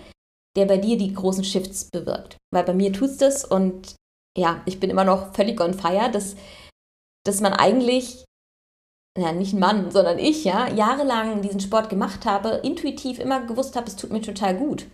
der 0.56 0.66
bei 0.66 0.78
dir 0.78 0.98
die 0.98 1.14
großen 1.14 1.44
Shifts 1.44 1.88
bewirkt. 1.90 2.36
Weil 2.52 2.64
bei 2.64 2.74
mir 2.74 2.92
tut 2.92 3.10
es 3.10 3.16
das 3.18 3.44
und 3.44 3.94
ja, 4.36 4.62
ich 4.66 4.80
bin 4.80 4.90
immer 4.90 5.04
noch 5.04 5.34
völlig 5.34 5.60
on 5.60 5.74
fire, 5.74 6.10
dass, 6.10 6.36
dass 7.24 7.40
man 7.40 7.52
eigentlich, 7.52 8.24
ja, 9.18 9.32
nicht 9.32 9.52
ein 9.52 9.60
Mann, 9.60 9.90
sondern 9.90 10.18
ich, 10.18 10.44
ja, 10.44 10.68
jahrelang 10.68 11.42
diesen 11.42 11.60
Sport 11.60 11.90
gemacht 11.90 12.24
habe, 12.24 12.60
intuitiv 12.62 13.18
immer 13.18 13.46
gewusst 13.46 13.76
habe, 13.76 13.86
es 13.86 13.96
tut 13.96 14.10
mir 14.10 14.20
total 14.20 14.56
gut, 14.56 14.86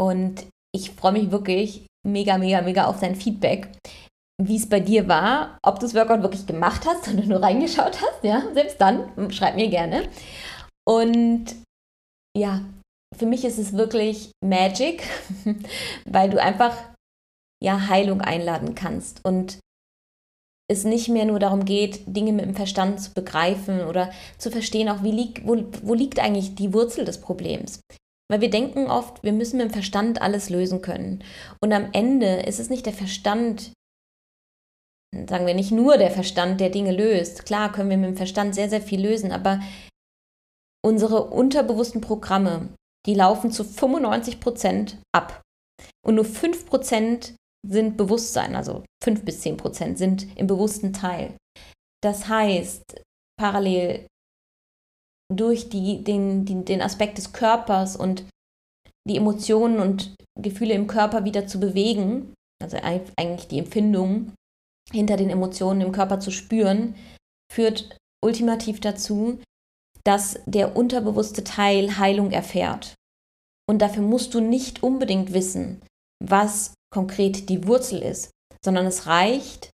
Und 0.00 0.46
ich 0.74 0.90
freue 0.90 1.12
mich 1.12 1.30
wirklich 1.30 1.86
mega, 2.06 2.38
mega, 2.38 2.62
mega 2.62 2.86
auf 2.86 3.00
dein 3.00 3.16
Feedback, 3.16 3.68
wie 4.42 4.56
es 4.56 4.68
bei 4.68 4.80
dir 4.80 5.06
war, 5.08 5.58
ob 5.62 5.78
du 5.78 5.86
das 5.86 5.94
Workout 5.94 6.22
wirklich 6.22 6.46
gemacht 6.46 6.86
hast 6.86 7.08
oder 7.12 7.24
nur 7.24 7.42
reingeschaut 7.42 8.00
hast. 8.00 8.22
Ja, 8.22 8.42
selbst 8.52 8.80
dann, 8.80 9.30
schreib 9.30 9.56
mir 9.56 9.68
gerne. 9.68 10.08
Und 10.86 11.54
ja, 12.36 12.64
für 13.16 13.26
mich 13.26 13.44
ist 13.44 13.58
es 13.58 13.72
wirklich 13.72 14.32
Magic, 14.44 15.02
weil 16.04 16.30
du 16.30 16.40
einfach 16.40 16.76
ja 17.62 17.88
Heilung 17.88 18.20
einladen 18.20 18.74
kannst 18.74 19.24
und 19.24 19.58
es 20.70 20.84
nicht 20.84 21.08
mehr 21.08 21.26
nur 21.26 21.38
darum 21.38 21.64
geht, 21.64 22.02
Dinge 22.06 22.32
mit 22.32 22.44
dem 22.44 22.54
Verstand 22.54 23.00
zu 23.00 23.12
begreifen 23.12 23.82
oder 23.82 24.10
zu 24.38 24.50
verstehen, 24.50 24.88
auch 24.88 25.02
wie 25.02 25.10
liegt, 25.10 25.46
wo, 25.46 25.62
wo 25.82 25.94
liegt 25.94 26.18
eigentlich 26.18 26.54
die 26.54 26.72
Wurzel 26.72 27.04
des 27.04 27.20
Problems. 27.20 27.80
Weil 28.30 28.40
wir 28.40 28.50
denken 28.50 28.86
oft, 28.86 29.22
wir 29.22 29.32
müssen 29.32 29.58
mit 29.58 29.66
dem 29.66 29.72
Verstand 29.72 30.22
alles 30.22 30.48
lösen 30.48 30.80
können. 30.80 31.22
Und 31.62 31.72
am 31.72 31.90
Ende 31.92 32.36
ist 32.36 32.58
es 32.58 32.70
nicht 32.70 32.86
der 32.86 32.94
Verstand, 32.94 33.72
sagen 35.28 35.46
wir 35.46 35.54
nicht 35.54 35.70
nur 35.70 35.98
der 35.98 36.10
Verstand, 36.10 36.60
der 36.60 36.70
Dinge 36.70 36.92
löst. 36.92 37.44
Klar 37.44 37.70
können 37.70 37.90
wir 37.90 37.98
mit 37.98 38.08
dem 38.08 38.16
Verstand 38.16 38.54
sehr, 38.54 38.70
sehr 38.70 38.80
viel 38.80 39.02
lösen, 39.02 39.32
aber 39.32 39.60
unsere 40.84 41.24
unterbewussten 41.24 42.00
Programme, 42.00 42.68
die 43.06 43.14
laufen 43.14 43.50
zu 43.50 43.64
95 43.64 44.40
Prozent 44.40 44.98
ab. 45.12 45.42
Und 46.06 46.16
nur 46.16 46.24
5 46.24 46.66
Prozent 46.66 47.34
sind 47.66 47.96
Bewusstsein, 47.96 48.54
also 48.54 48.84
5 49.02 49.24
bis 49.24 49.40
10 49.40 49.56
Prozent 49.56 49.98
sind 49.98 50.26
im 50.36 50.46
bewussten 50.46 50.92
Teil. 50.92 51.36
Das 52.02 52.28
heißt, 52.28 53.00
parallel 53.40 54.06
durch 55.32 55.70
die, 55.70 56.04
den, 56.04 56.44
den, 56.44 56.66
den 56.66 56.82
Aspekt 56.82 57.16
des 57.16 57.32
Körpers 57.32 57.96
und 57.96 58.26
die 59.08 59.16
Emotionen 59.16 59.78
und 59.78 60.14
Gefühle 60.38 60.74
im 60.74 60.86
Körper 60.86 61.24
wieder 61.24 61.46
zu 61.46 61.58
bewegen, 61.58 62.34
also 62.62 62.76
eigentlich 62.82 63.48
die 63.48 63.58
Empfindungen 63.58 64.34
hinter 64.92 65.16
den 65.16 65.30
Emotionen 65.30 65.80
im 65.80 65.92
Körper 65.92 66.20
zu 66.20 66.30
spüren, 66.30 66.94
führt 67.50 67.96
ultimativ 68.22 68.80
dazu, 68.80 69.40
dass 70.04 70.38
der 70.46 70.76
unterbewusste 70.76 71.44
Teil 71.44 71.98
Heilung 71.98 72.30
erfährt. 72.30 72.94
Und 73.68 73.80
dafür 73.80 74.02
musst 74.02 74.34
du 74.34 74.40
nicht 74.40 74.82
unbedingt 74.82 75.32
wissen, 75.32 75.82
was 76.22 76.74
konkret 76.92 77.48
die 77.48 77.66
Wurzel 77.66 78.02
ist, 78.02 78.30
sondern 78.64 78.86
es 78.86 79.06
reicht, 79.06 79.70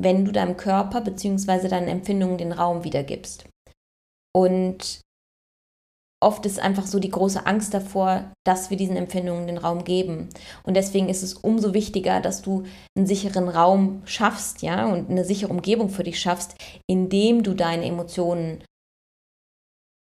wenn 0.00 0.24
du 0.24 0.32
deinem 0.32 0.56
Körper 0.56 1.00
bzw. 1.00 1.68
deinen 1.68 1.88
Empfindungen 1.88 2.38
den 2.38 2.52
Raum 2.52 2.84
wiedergibst. 2.84 3.46
Und 4.34 5.00
oft 6.22 6.46
ist 6.46 6.60
einfach 6.60 6.86
so 6.86 7.00
die 7.00 7.10
große 7.10 7.46
Angst 7.46 7.74
davor, 7.74 8.32
dass 8.44 8.70
wir 8.70 8.76
diesen 8.76 8.96
Empfindungen 8.96 9.46
den 9.46 9.58
Raum 9.58 9.84
geben. 9.84 10.28
Und 10.62 10.74
deswegen 10.74 11.08
ist 11.08 11.22
es 11.22 11.34
umso 11.34 11.74
wichtiger, 11.74 12.20
dass 12.20 12.42
du 12.42 12.64
einen 12.96 13.06
sicheren 13.06 13.48
Raum 13.48 14.02
schaffst, 14.04 14.62
ja, 14.62 14.86
und 14.86 15.10
eine 15.10 15.24
sichere 15.24 15.50
Umgebung 15.50 15.90
für 15.90 16.04
dich 16.04 16.20
schaffst, 16.20 16.54
indem 16.88 17.42
du 17.42 17.54
deine 17.54 17.84
Emotionen 17.84 18.62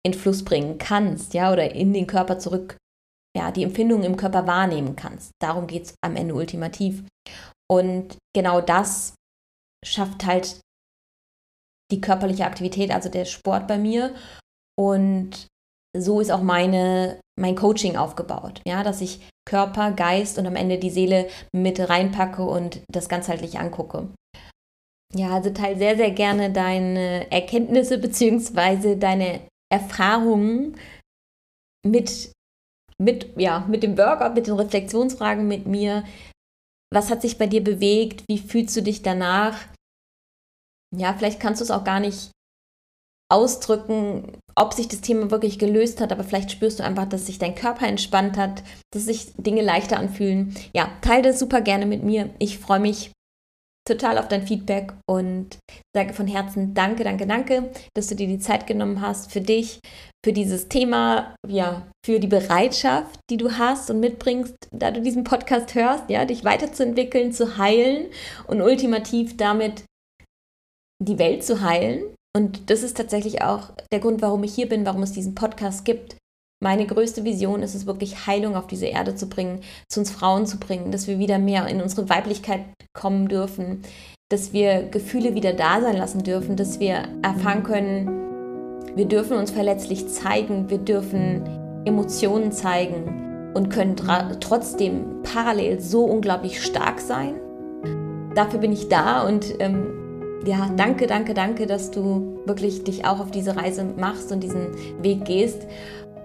in 0.05 0.13
Fluss 0.13 0.43
bringen 0.43 0.77
kannst, 0.77 1.33
ja, 1.33 1.51
oder 1.51 1.73
in 1.73 1.93
den 1.93 2.07
Körper 2.07 2.39
zurück, 2.39 2.77
ja, 3.37 3.51
die 3.51 3.63
Empfindungen 3.63 4.03
im 4.03 4.17
Körper 4.17 4.47
wahrnehmen 4.47 4.95
kannst. 4.95 5.31
Darum 5.41 5.67
geht 5.67 5.85
es 5.85 5.95
am 6.03 6.15
Ende 6.15 6.33
ultimativ. 6.33 7.03
Und 7.69 8.17
genau 8.35 8.61
das 8.61 9.13
schafft 9.85 10.25
halt 10.25 10.59
die 11.91 12.01
körperliche 12.01 12.45
Aktivität, 12.45 12.91
also 12.91 13.09
der 13.09 13.25
Sport 13.25 13.67
bei 13.67 13.77
mir. 13.77 14.15
Und 14.77 15.47
so 15.97 16.19
ist 16.19 16.31
auch 16.31 16.41
meine, 16.41 17.19
mein 17.39 17.55
Coaching 17.55 17.97
aufgebaut, 17.97 18.61
ja, 18.65 18.83
dass 18.83 19.01
ich 19.01 19.27
Körper, 19.45 19.91
Geist 19.91 20.37
und 20.37 20.47
am 20.47 20.55
Ende 20.55 20.77
die 20.77 20.89
Seele 20.89 21.27
mit 21.53 21.79
reinpacke 21.79 22.43
und 22.43 22.81
das 22.89 23.09
ganzheitlich 23.09 23.59
angucke. 23.59 24.09
Ja, 25.13 25.35
also 25.35 25.49
teile 25.49 25.77
sehr, 25.77 25.97
sehr 25.97 26.11
gerne 26.11 26.51
deine 26.51 27.29
Erkenntnisse 27.31 27.97
bzw. 27.99 28.95
deine 28.95 29.41
Erfahrungen 29.71 30.77
mit, 31.85 32.31
mit, 32.97 33.33
ja, 33.39 33.65
mit 33.67 33.83
dem 33.83 33.97
Workout, 33.97 34.35
mit 34.35 34.47
den 34.47 34.55
Reflexionsfragen 34.55 35.47
mit 35.47 35.65
mir. 35.65 36.03
Was 36.93 37.09
hat 37.09 37.21
sich 37.21 37.37
bei 37.37 37.47
dir 37.47 37.63
bewegt? 37.63 38.23
Wie 38.27 38.37
fühlst 38.37 38.75
du 38.75 38.83
dich 38.83 39.01
danach? 39.01 39.57
Ja, 40.95 41.13
vielleicht 41.13 41.39
kannst 41.39 41.61
du 41.61 41.63
es 41.63 41.71
auch 41.71 41.85
gar 41.85 42.01
nicht 42.01 42.31
ausdrücken, 43.31 44.37
ob 44.55 44.73
sich 44.73 44.89
das 44.89 44.99
Thema 44.99 45.31
wirklich 45.31 45.57
gelöst 45.57 46.01
hat, 46.01 46.11
aber 46.11 46.25
vielleicht 46.25 46.51
spürst 46.51 46.79
du 46.79 46.83
einfach, 46.83 47.07
dass 47.07 47.27
sich 47.27 47.39
dein 47.39 47.55
Körper 47.55 47.87
entspannt 47.87 48.35
hat, 48.35 48.61
dass 48.93 49.05
sich 49.05 49.31
Dinge 49.37 49.61
leichter 49.61 49.97
anfühlen. 49.97 50.53
Ja, 50.73 50.91
teile 51.01 51.23
das 51.23 51.39
super 51.39 51.61
gerne 51.61 51.85
mit 51.85 52.03
mir. 52.03 52.29
Ich 52.39 52.59
freue 52.59 52.81
mich 52.81 53.11
total 53.91 54.17
auf 54.17 54.27
dein 54.27 54.45
Feedback 54.45 54.93
und 55.09 55.57
sage 55.95 56.13
von 56.13 56.27
Herzen 56.27 56.73
danke, 56.73 57.03
danke, 57.03 57.27
danke, 57.27 57.71
dass 57.95 58.07
du 58.07 58.15
dir 58.15 58.27
die 58.27 58.39
Zeit 58.39 58.67
genommen 58.67 59.01
hast 59.01 59.31
für 59.31 59.41
dich, 59.41 59.79
für 60.25 60.33
dieses 60.33 60.69
Thema, 60.69 61.35
ja, 61.47 61.87
für 62.05 62.19
die 62.19 62.27
Bereitschaft, 62.27 63.19
die 63.29 63.37
du 63.37 63.57
hast 63.57 63.89
und 63.89 63.99
mitbringst, 63.99 64.55
da 64.71 64.91
du 64.91 65.01
diesen 65.01 65.23
Podcast 65.23 65.75
hörst, 65.75 66.09
ja, 66.09 66.25
dich 66.25 66.43
weiterzuentwickeln, 66.43 67.33
zu 67.33 67.57
heilen 67.57 68.07
und 68.47 68.61
ultimativ 68.61 69.37
damit 69.37 69.83
die 71.01 71.19
Welt 71.19 71.43
zu 71.43 71.61
heilen. 71.61 72.03
Und 72.35 72.69
das 72.69 72.83
ist 72.83 72.95
tatsächlich 72.95 73.41
auch 73.41 73.71
der 73.91 73.99
Grund, 73.99 74.21
warum 74.21 74.43
ich 74.43 74.53
hier 74.53 74.69
bin, 74.69 74.85
warum 74.85 75.03
es 75.03 75.11
diesen 75.11 75.35
Podcast 75.35 75.83
gibt, 75.83 76.15
meine 76.61 76.85
größte 76.85 77.23
Vision 77.23 77.63
ist 77.63 77.73
es 77.73 77.87
wirklich, 77.87 78.27
Heilung 78.27 78.55
auf 78.55 78.67
diese 78.67 78.85
Erde 78.85 79.15
zu 79.15 79.27
bringen, 79.27 79.61
zu 79.89 79.99
uns 79.99 80.11
Frauen 80.11 80.45
zu 80.45 80.57
bringen, 80.59 80.91
dass 80.91 81.07
wir 81.07 81.17
wieder 81.17 81.39
mehr 81.39 81.65
in 81.67 81.81
unsere 81.81 82.07
Weiblichkeit 82.07 82.61
kommen 82.93 83.27
dürfen, 83.27 83.81
dass 84.29 84.53
wir 84.53 84.83
Gefühle 84.83 85.33
wieder 85.33 85.53
da 85.53 85.81
sein 85.81 85.97
lassen 85.97 86.23
dürfen, 86.23 86.55
dass 86.55 86.79
wir 86.79 87.07
erfahren 87.23 87.63
können, 87.63 88.21
wir 88.95 89.05
dürfen 89.05 89.37
uns 89.37 89.51
verletzlich 89.51 90.07
zeigen, 90.07 90.69
wir 90.69 90.77
dürfen 90.77 91.83
Emotionen 91.85 92.51
zeigen 92.51 93.51
und 93.55 93.69
können 93.69 93.95
trotzdem 94.39 95.23
parallel 95.23 95.81
so 95.81 96.05
unglaublich 96.05 96.61
stark 96.63 96.99
sein. 96.99 97.35
Dafür 98.35 98.59
bin 98.59 98.71
ich 98.71 98.87
da 98.87 99.27
und 99.27 99.55
ähm, 99.59 100.01
ja, 100.45 100.69
danke, 100.75 101.07
danke, 101.07 101.33
danke, 101.33 101.67
dass 101.67 101.91
du 101.91 102.39
wirklich 102.45 102.83
dich 102.83 103.05
auch 103.05 103.19
auf 103.19 103.31
diese 103.31 103.55
Reise 103.55 103.83
machst 103.83 104.31
und 104.31 104.41
diesen 104.41 104.67
Weg 105.01 105.25
gehst. 105.25 105.67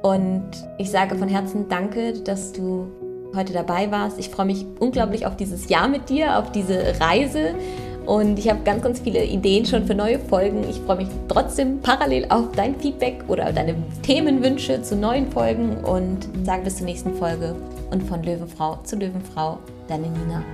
Und 0.07 0.49
ich 0.79 0.93
sage 0.93 1.17
von 1.17 1.27
Herzen 1.27 1.69
danke, 1.69 2.13
dass 2.13 2.53
du 2.53 2.87
heute 3.35 3.53
dabei 3.53 3.91
warst. 3.91 4.21
Ich 4.21 4.29
freue 4.29 4.47
mich 4.47 4.65
unglaublich 4.79 5.27
auf 5.27 5.37
dieses 5.37 5.69
Jahr 5.69 5.89
mit 5.89 6.09
dir, 6.09 6.39
auf 6.39 6.53
diese 6.53 7.01
Reise. 7.01 7.57
Und 8.07 8.39
ich 8.39 8.49
habe 8.49 8.61
ganz, 8.65 8.85
ganz 8.85 9.01
viele 9.01 9.25
Ideen 9.25 9.67
schon 9.67 9.85
für 9.85 9.97
neue 9.97 10.21
Folgen. 10.21 10.63
Ich 10.71 10.79
freue 10.79 10.99
mich 10.99 11.09
trotzdem 11.27 11.81
parallel 11.81 12.27
auf 12.29 12.53
dein 12.55 12.79
Feedback 12.79 13.25
oder 13.27 13.53
deine 13.53 13.75
Themenwünsche 14.03 14.81
zu 14.81 14.95
neuen 14.95 15.29
Folgen 15.33 15.79
und 15.79 16.29
sage 16.45 16.63
bis 16.63 16.77
zur 16.77 16.87
nächsten 16.87 17.13
Folge. 17.15 17.57
Und 17.91 18.05
von 18.05 18.23
Löwenfrau 18.23 18.79
zu 18.85 18.95
Löwenfrau, 18.95 19.59
deine 19.89 20.07
Nina. 20.07 20.45